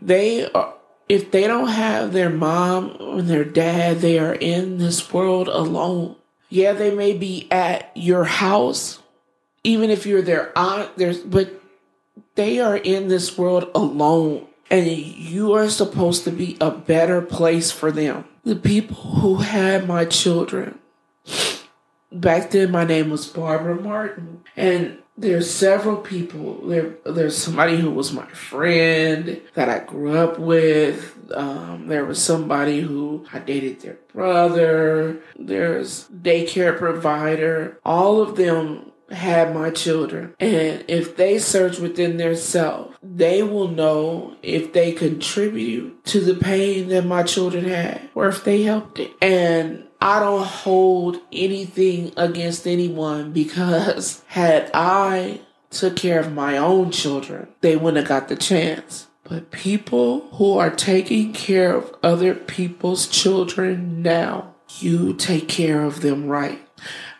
They 0.00 0.50
are 0.50 0.74
if 1.08 1.30
they 1.30 1.46
don't 1.46 1.68
have 1.68 2.12
their 2.12 2.30
mom 2.30 2.96
and 2.98 3.28
their 3.28 3.44
dad, 3.44 3.98
they 3.98 4.18
are 4.18 4.32
in 4.32 4.78
this 4.78 5.12
world 5.12 5.46
alone. 5.46 6.16
Yeah, 6.48 6.72
they 6.72 6.94
may 6.94 7.12
be 7.12 7.48
at 7.50 7.90
your 7.94 8.24
house, 8.24 8.98
even 9.62 9.90
if 9.90 10.06
you're 10.06 10.22
their 10.22 10.56
aunt, 10.56 10.96
there's 10.96 11.18
but 11.18 11.60
they 12.34 12.60
are 12.60 12.76
in 12.76 13.08
this 13.08 13.36
world 13.36 13.70
alone. 13.74 14.46
And 14.72 14.86
you 14.86 15.52
are 15.52 15.68
supposed 15.68 16.24
to 16.24 16.30
be 16.30 16.56
a 16.58 16.70
better 16.70 17.20
place 17.20 17.70
for 17.70 17.92
them. 17.92 18.24
The 18.42 18.56
people 18.56 18.96
who 18.96 19.36
had 19.36 19.86
my 19.86 20.06
children, 20.06 20.78
back 22.10 22.50
then 22.50 22.70
my 22.70 22.84
name 22.84 23.10
was 23.10 23.26
Barbara 23.26 23.74
Martin. 23.74 24.42
And 24.56 24.96
there's 25.18 25.52
several 25.52 25.98
people. 25.98 26.66
There, 26.66 26.94
there's 27.04 27.36
somebody 27.36 27.76
who 27.76 27.90
was 27.90 28.14
my 28.14 28.26
friend 28.28 29.42
that 29.52 29.68
I 29.68 29.80
grew 29.80 30.16
up 30.16 30.38
with. 30.38 31.18
Um, 31.34 31.88
there 31.88 32.06
was 32.06 32.22
somebody 32.22 32.80
who 32.80 33.26
I 33.30 33.40
dated 33.40 33.80
their 33.80 33.98
brother. 34.14 35.20
There's 35.38 36.08
daycare 36.08 36.78
provider. 36.78 37.78
All 37.84 38.22
of 38.22 38.36
them 38.36 38.91
had 39.12 39.54
my 39.54 39.70
children. 39.70 40.34
And 40.40 40.84
if 40.88 41.16
they 41.16 41.38
search 41.38 41.78
within 41.78 42.16
their 42.16 42.36
self, 42.36 42.96
they 43.02 43.42
will 43.42 43.68
know 43.68 44.36
if 44.42 44.72
they 44.72 44.92
contribute 44.92 46.04
to 46.06 46.20
the 46.20 46.34
pain 46.34 46.88
that 46.88 47.04
my 47.04 47.22
children 47.22 47.64
had 47.64 48.08
or 48.14 48.28
if 48.28 48.44
they 48.44 48.62
helped 48.62 48.98
it. 48.98 49.12
And 49.20 49.84
I 50.00 50.18
don't 50.18 50.44
hold 50.44 51.18
anything 51.32 52.12
against 52.16 52.66
anyone 52.66 53.32
because 53.32 54.22
had 54.28 54.70
I 54.74 55.40
took 55.70 55.96
care 55.96 56.20
of 56.20 56.32
my 56.32 56.56
own 56.56 56.90
children, 56.90 57.48
they 57.60 57.76
wouldn't 57.76 58.06
have 58.06 58.08
got 58.08 58.28
the 58.28 58.36
chance. 58.36 59.06
But 59.24 59.50
people 59.50 60.28
who 60.32 60.58
are 60.58 60.70
taking 60.70 61.32
care 61.32 61.74
of 61.74 61.94
other 62.02 62.34
people's 62.34 63.06
children 63.06 64.02
now, 64.02 64.54
you 64.80 65.14
take 65.14 65.48
care 65.48 65.82
of 65.82 66.02
them 66.02 66.26
right. 66.26 66.60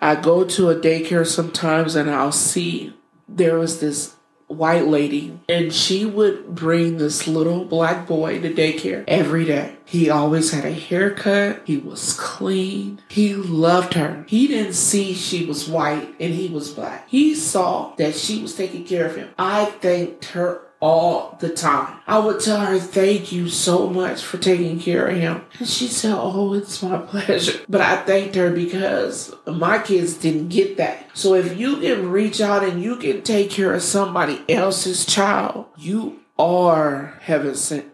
I 0.03 0.17
go 0.17 0.43
to 0.43 0.69
a 0.69 0.75
daycare 0.75 1.25
sometimes 1.25 1.95
and 1.95 2.11
I'll 2.11 2.33
see 2.33 2.93
there 3.29 3.57
was 3.57 3.79
this 3.79 4.17
white 4.49 4.89
lady 4.89 5.39
and 5.49 5.73
she 5.73 6.05
would 6.05 6.57
bring 6.57 6.99
this 6.99 7.29
little 7.29 7.65
black 7.65 8.09
boy 8.09 8.41
to 8.41 8.53
daycare 8.53 9.05
every 9.07 9.45
day. 9.45 9.77
He 9.85 10.11
always 10.11 10.51
had 10.51 10.65
a 10.65 10.73
haircut. 10.73 11.63
He 11.65 11.77
was 11.77 12.15
clean. 12.15 13.01
He 13.09 13.33
loved 13.35 13.95
her. 13.95 14.25
He 14.27 14.49
didn't 14.49 14.75
see 14.75 15.15
she 15.15 15.47
was 15.47 15.69
white 15.69 16.17
and 16.19 16.35
he 16.35 16.49
was 16.49 16.73
black. 16.73 17.09
He 17.09 17.37
saw 17.37 17.95
that 17.95 18.17
she 18.17 18.43
was 18.43 18.57
taking 18.57 18.85
care 18.85 19.07
of 19.07 19.15
him. 19.15 19.31
I 19.39 19.67
thanked 19.67 20.25
her 20.27 20.63
all 20.83 21.39
the 21.39 21.49
time. 21.49 22.01
I 22.09 22.19
would 22.19 22.41
tell 22.41 22.61
her, 22.61 22.79
Thank 22.79 23.33
you 23.33 23.49
so 23.49 23.89
much 23.89 24.23
for 24.23 24.37
taking 24.37 24.81
care 24.81 25.07
of 25.07 25.17
him. 25.17 25.45
And 25.59 25.69
she 25.69 25.87
said, 25.87 26.15
Oh, 26.15 26.53
it's 26.53 26.83
my 26.83 26.99
pleasure. 27.07 27.61
But 27.69 27.81
I 27.81 27.97
thanked 28.03 28.35
her 28.35 28.51
because 28.51 29.33
my 29.47 29.79
kids 29.79 30.15
didn't 30.15 30.49
get 30.49 30.77
that. 30.77 31.07
So 31.15 31.35
if 31.35 31.57
you 31.57 31.77
can 31.77 32.11
reach 32.11 32.41
out 32.41 32.65
and 32.65 32.83
you 32.83 32.97
can 32.97 33.23
take 33.23 33.51
care 33.51 33.73
of 33.73 33.83
somebody 33.83 34.45
else's 34.49 35.07
child, 35.07 35.67
you 35.79 36.19
are 36.39 37.19
heaven 37.23 37.55
sent 37.55 37.87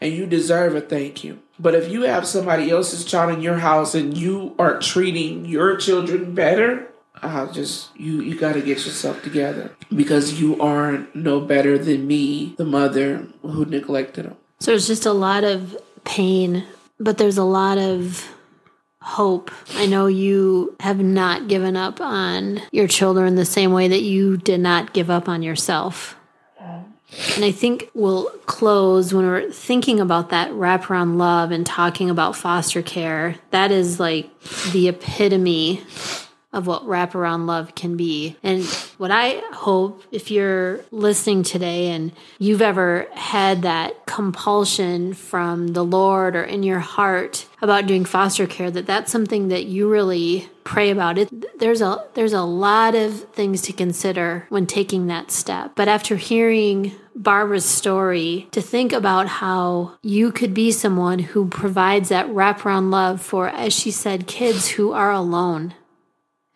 and 0.00 0.12
you 0.12 0.26
deserve 0.26 0.74
a 0.74 0.80
thank 0.80 1.22
you. 1.22 1.38
But 1.60 1.76
if 1.76 1.88
you 1.88 2.02
have 2.02 2.26
somebody 2.26 2.70
else's 2.70 3.04
child 3.04 3.32
in 3.32 3.40
your 3.40 3.58
house 3.58 3.94
and 3.94 4.16
you 4.18 4.56
are 4.58 4.80
treating 4.80 5.44
your 5.44 5.76
children 5.76 6.34
better, 6.34 6.91
I 7.22 7.46
just 7.46 7.96
you 7.96 8.20
you 8.20 8.38
got 8.38 8.54
to 8.54 8.60
get 8.60 8.84
yourself 8.84 9.22
together 9.22 9.70
because 9.94 10.40
you 10.40 10.60
are 10.60 11.06
no 11.14 11.40
better 11.40 11.78
than 11.78 12.06
me, 12.06 12.54
the 12.58 12.64
mother 12.64 13.26
who 13.42 13.64
neglected 13.64 14.26
them. 14.26 14.36
So 14.60 14.72
it's 14.72 14.86
just 14.86 15.06
a 15.06 15.12
lot 15.12 15.44
of 15.44 15.76
pain, 16.04 16.64
but 16.98 17.18
there's 17.18 17.38
a 17.38 17.44
lot 17.44 17.78
of 17.78 18.28
hope. 19.00 19.50
I 19.74 19.86
know 19.86 20.06
you 20.06 20.76
have 20.80 21.00
not 21.00 21.48
given 21.48 21.76
up 21.76 22.00
on 22.00 22.62
your 22.70 22.86
children 22.86 23.34
the 23.34 23.44
same 23.44 23.72
way 23.72 23.88
that 23.88 24.02
you 24.02 24.36
did 24.36 24.60
not 24.60 24.92
give 24.92 25.10
up 25.10 25.28
on 25.28 25.42
yourself. 25.42 26.16
And 27.36 27.44
I 27.44 27.52
think 27.52 27.90
we'll 27.92 28.30
close 28.46 29.12
when 29.12 29.26
we're 29.26 29.50
thinking 29.50 30.00
about 30.00 30.30
that 30.30 30.50
wraparound 30.52 31.18
love 31.18 31.50
and 31.50 31.66
talking 31.66 32.08
about 32.08 32.36
foster 32.36 32.80
care. 32.80 33.36
That 33.50 33.70
is 33.70 34.00
like 34.00 34.30
the 34.72 34.88
epitome 34.88 35.82
of 36.52 36.66
what 36.66 36.84
wraparound 36.84 37.46
love 37.46 37.74
can 37.74 37.96
be. 37.96 38.36
And 38.42 38.64
what 38.98 39.10
I 39.10 39.42
hope, 39.52 40.02
if 40.12 40.30
you're 40.30 40.84
listening 40.90 41.42
today 41.42 41.88
and 41.88 42.12
you've 42.38 42.62
ever 42.62 43.06
had 43.14 43.62
that 43.62 44.06
compulsion 44.06 45.14
from 45.14 45.68
the 45.68 45.84
Lord 45.84 46.36
or 46.36 46.44
in 46.44 46.62
your 46.62 46.80
heart 46.80 47.46
about 47.62 47.86
doing 47.86 48.04
foster 48.04 48.46
care, 48.46 48.70
that 48.70 48.86
that's 48.86 49.10
something 49.10 49.48
that 49.48 49.64
you 49.64 49.88
really 49.88 50.48
pray 50.64 50.90
about. 50.90 51.18
It 51.18 51.58
there's 51.58 51.80
a 51.80 52.04
there's 52.14 52.32
a 52.32 52.42
lot 52.42 52.94
of 52.94 53.24
things 53.30 53.62
to 53.62 53.72
consider 53.72 54.46
when 54.48 54.66
taking 54.66 55.06
that 55.06 55.30
step. 55.30 55.72
But 55.74 55.88
after 55.88 56.16
hearing 56.16 56.92
Barbara's 57.14 57.64
story 57.64 58.48
to 58.52 58.62
think 58.62 58.92
about 58.92 59.26
how 59.26 59.94
you 60.02 60.32
could 60.32 60.54
be 60.54 60.70
someone 60.70 61.18
who 61.18 61.48
provides 61.48 62.08
that 62.08 62.28
wraparound 62.28 62.90
love 62.90 63.20
for 63.20 63.48
as 63.48 63.72
she 63.72 63.90
said 63.90 64.26
kids 64.26 64.68
who 64.68 64.92
are 64.92 65.10
alone 65.10 65.74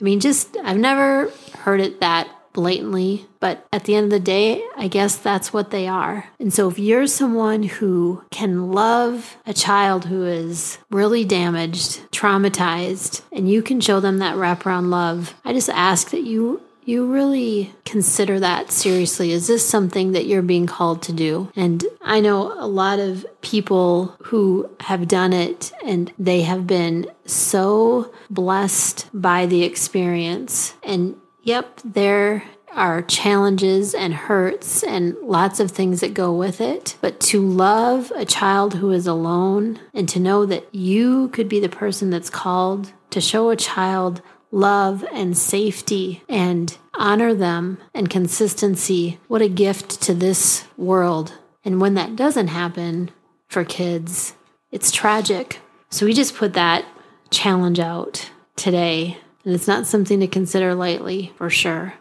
I 0.00 0.04
mean, 0.04 0.20
just, 0.20 0.56
I've 0.62 0.76
never 0.78 1.30
heard 1.60 1.80
it 1.80 2.00
that 2.00 2.28
blatantly, 2.52 3.26
but 3.38 3.66
at 3.70 3.84
the 3.84 3.94
end 3.94 4.04
of 4.04 4.10
the 4.10 4.18
day, 4.18 4.66
I 4.76 4.88
guess 4.88 5.16
that's 5.16 5.52
what 5.52 5.70
they 5.70 5.86
are. 5.86 6.30
And 6.40 6.52
so 6.52 6.68
if 6.68 6.78
you're 6.78 7.06
someone 7.06 7.62
who 7.62 8.24
can 8.30 8.72
love 8.72 9.36
a 9.46 9.52
child 9.52 10.06
who 10.06 10.24
is 10.24 10.78
really 10.90 11.24
damaged, 11.24 12.10
traumatized, 12.12 13.22
and 13.30 13.48
you 13.48 13.62
can 13.62 13.80
show 13.80 14.00
them 14.00 14.18
that 14.18 14.36
wraparound 14.36 14.88
love, 14.88 15.34
I 15.44 15.52
just 15.52 15.68
ask 15.68 16.10
that 16.10 16.22
you 16.24 16.62
you 16.86 17.12
really 17.12 17.74
consider 17.84 18.40
that 18.40 18.70
seriously. 18.70 19.32
Is 19.32 19.48
this 19.48 19.68
something 19.68 20.12
that 20.12 20.26
you're 20.26 20.40
being 20.40 20.66
called 20.66 21.02
to 21.02 21.12
do? 21.12 21.50
And 21.56 21.84
I 22.00 22.20
know 22.20 22.52
a 22.56 22.66
lot 22.66 23.00
of 23.00 23.26
people 23.42 24.16
who 24.24 24.70
have 24.80 25.08
done 25.08 25.32
it 25.32 25.72
and 25.84 26.12
they 26.18 26.42
have 26.42 26.66
been 26.66 27.10
so 27.26 28.12
blessed 28.30 29.10
by 29.12 29.46
the 29.46 29.64
experience. 29.64 30.74
And 30.84 31.16
yep, 31.42 31.80
there 31.84 32.44
are 32.72 33.02
challenges 33.02 33.94
and 33.94 34.14
hurts 34.14 34.84
and 34.84 35.16
lots 35.22 35.58
of 35.60 35.70
things 35.70 36.00
that 36.00 36.14
go 36.14 36.32
with 36.32 36.60
it. 36.60 36.96
But 37.00 37.18
to 37.20 37.40
love 37.40 38.12
a 38.14 38.24
child 38.24 38.74
who 38.74 38.92
is 38.92 39.06
alone 39.06 39.80
and 39.92 40.08
to 40.10 40.20
know 40.20 40.46
that 40.46 40.72
you 40.72 41.28
could 41.28 41.48
be 41.48 41.58
the 41.58 41.68
person 41.68 42.10
that's 42.10 42.30
called 42.30 42.92
to 43.10 43.20
show 43.20 43.50
a 43.50 43.56
child 43.56 44.20
love 44.50 45.04
and 45.12 45.36
safety 45.36 46.22
and 46.28 46.76
honor 46.94 47.34
them 47.34 47.78
and 47.94 48.10
consistency. 48.10 49.18
What 49.28 49.42
a 49.42 49.48
gift 49.48 50.00
to 50.02 50.14
this 50.14 50.66
world. 50.76 51.34
And 51.64 51.80
when 51.80 51.94
that 51.94 52.16
doesn't 52.16 52.48
happen 52.48 53.10
for 53.48 53.64
kids, 53.64 54.34
it's 54.70 54.90
tragic. 54.90 55.60
So 55.90 56.06
we 56.06 56.12
just 56.12 56.36
put 56.36 56.54
that 56.54 56.84
challenge 57.30 57.78
out 57.78 58.30
today. 58.56 59.18
And 59.44 59.54
it's 59.54 59.68
not 59.68 59.86
something 59.86 60.20
to 60.20 60.26
consider 60.26 60.74
lightly 60.74 61.32
for 61.36 61.50
sure. 61.50 61.94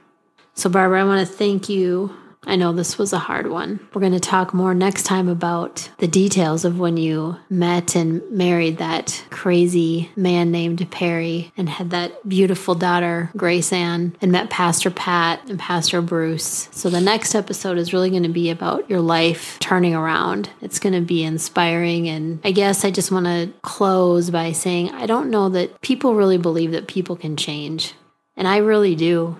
So, 0.54 0.70
Barbara, 0.70 1.02
I 1.02 1.06
want 1.06 1.28
to 1.28 1.34
thank 1.34 1.70
you 1.70 2.16
I 2.46 2.56
know 2.56 2.74
this 2.74 2.98
was 2.98 3.14
a 3.14 3.20
hard 3.20 3.50
one. 3.50 3.80
We're 3.94 4.02
going 4.02 4.14
to 4.14 4.20
talk 4.20 4.54
more 4.54 4.74
next 4.74 5.04
time 5.04 5.28
about 5.28 5.90
the 5.98 6.08
details 6.08 6.66
of 6.66 6.80
when 6.80 6.98
you 6.98 7.38
met 7.50 7.96
and 7.96 8.22
married 8.32 8.78
that 8.78 9.26
crazy 9.30 10.12
man 10.16 10.52
named 10.52 10.90
Perry 10.92 11.52
and 11.58 11.70
had 11.70 11.90
that 11.92 12.28
beautiful 12.28 12.76
daughter, 12.76 13.32
Grace 13.36 13.74
Ann, 13.74 14.16
and 14.22 14.32
met 14.32 14.50
Pastor 14.50 14.92
Pat 14.92 15.50
and 15.50 15.60
Pastor 15.60 16.02
Bruce. 16.02 16.70
So 16.72 16.90
the 16.90 17.02
next 17.02 17.36
episode 17.36 17.78
is 17.78 17.94
really 17.94 18.10
going 18.10 18.24
to 18.24 18.30
be 18.30 18.50
about 18.50 18.90
your 18.90 19.02
life 19.02 19.58
turning 19.60 19.96
around. 19.96 20.50
It's 20.62 20.80
going 20.80 20.94
to 20.94 21.02
be 21.02 21.24
inspiring. 21.24 22.08
And 22.08 22.40
I 22.44 22.52
guess 22.52 22.86
I 22.86 22.92
just 22.92 23.12
want 23.12 23.26
to 23.26 23.52
close 23.62 24.30
by 24.30 24.52
saying 24.52 24.90
I 24.92 25.06
don't 25.06 25.30
know 25.30 25.50
that 25.50 25.82
people 25.82 26.16
really 26.16 26.38
believe 26.38 26.72
that 26.72 26.88
people 26.88 27.16
can 27.16 27.36
change. 27.38 27.94
And 28.38 28.48
I 28.48 28.58
really 28.58 28.96
do. 28.96 29.40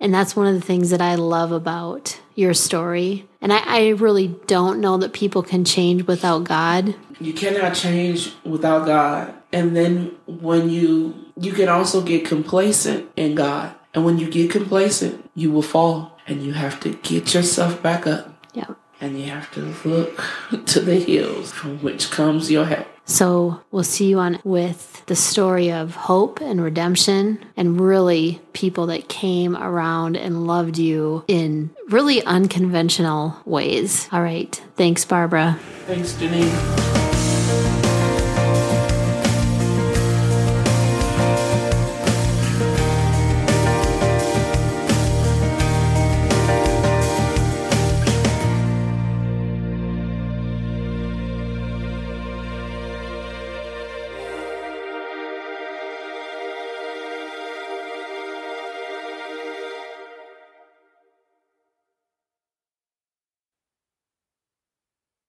And 0.00 0.14
that's 0.14 0.36
one 0.36 0.46
of 0.46 0.54
the 0.54 0.66
things 0.66 0.90
that 0.90 1.00
I 1.00 1.16
love 1.16 1.50
about 1.50 2.20
your 2.34 2.54
story. 2.54 3.26
And 3.40 3.52
I, 3.52 3.58
I, 3.66 3.88
really 3.88 4.28
don't 4.46 4.80
know 4.80 4.96
that 4.98 5.12
people 5.12 5.42
can 5.42 5.64
change 5.64 6.06
without 6.06 6.44
God. 6.44 6.94
You 7.20 7.32
cannot 7.32 7.74
change 7.74 8.32
without 8.44 8.86
God. 8.86 9.34
And 9.52 9.76
then 9.76 10.14
when 10.26 10.70
you 10.70 11.14
you 11.40 11.52
can 11.52 11.68
also 11.68 12.02
get 12.02 12.24
complacent 12.24 13.10
in 13.16 13.34
God. 13.34 13.74
And 13.94 14.04
when 14.04 14.18
you 14.18 14.30
get 14.30 14.50
complacent, 14.50 15.28
you 15.34 15.50
will 15.50 15.62
fall. 15.62 16.16
And 16.26 16.42
you 16.42 16.52
have 16.52 16.78
to 16.80 16.94
get 16.94 17.32
yourself 17.32 17.82
back 17.82 18.06
up. 18.06 18.34
Yeah. 18.52 18.74
And 19.00 19.20
you 19.20 19.30
have 19.30 19.52
to 19.54 19.74
look 19.88 20.24
to 20.66 20.80
the 20.80 20.96
hills 20.96 21.52
from 21.52 21.78
which 21.78 22.10
comes 22.10 22.50
your 22.50 22.64
help. 22.64 22.86
So 23.04 23.62
we'll 23.70 23.84
see 23.84 24.10
you 24.10 24.18
on 24.18 24.38
with 24.44 25.04
the 25.06 25.16
story 25.16 25.72
of 25.72 25.94
hope 25.94 26.42
and 26.42 26.62
redemption 26.62 27.42
and 27.56 27.80
really 27.80 28.40
people 28.52 28.86
that 28.88 29.08
came 29.08 29.56
around 29.56 30.16
and 30.16 30.46
loved 30.46 30.76
you 30.76 31.24
in 31.26 31.70
really 31.88 32.22
unconventional 32.24 33.34
ways. 33.46 34.08
All 34.12 34.22
right. 34.22 34.54
Thanks, 34.76 35.06
Barbara. 35.06 35.58
Thanks, 35.86 36.12
Janine. 36.14 36.87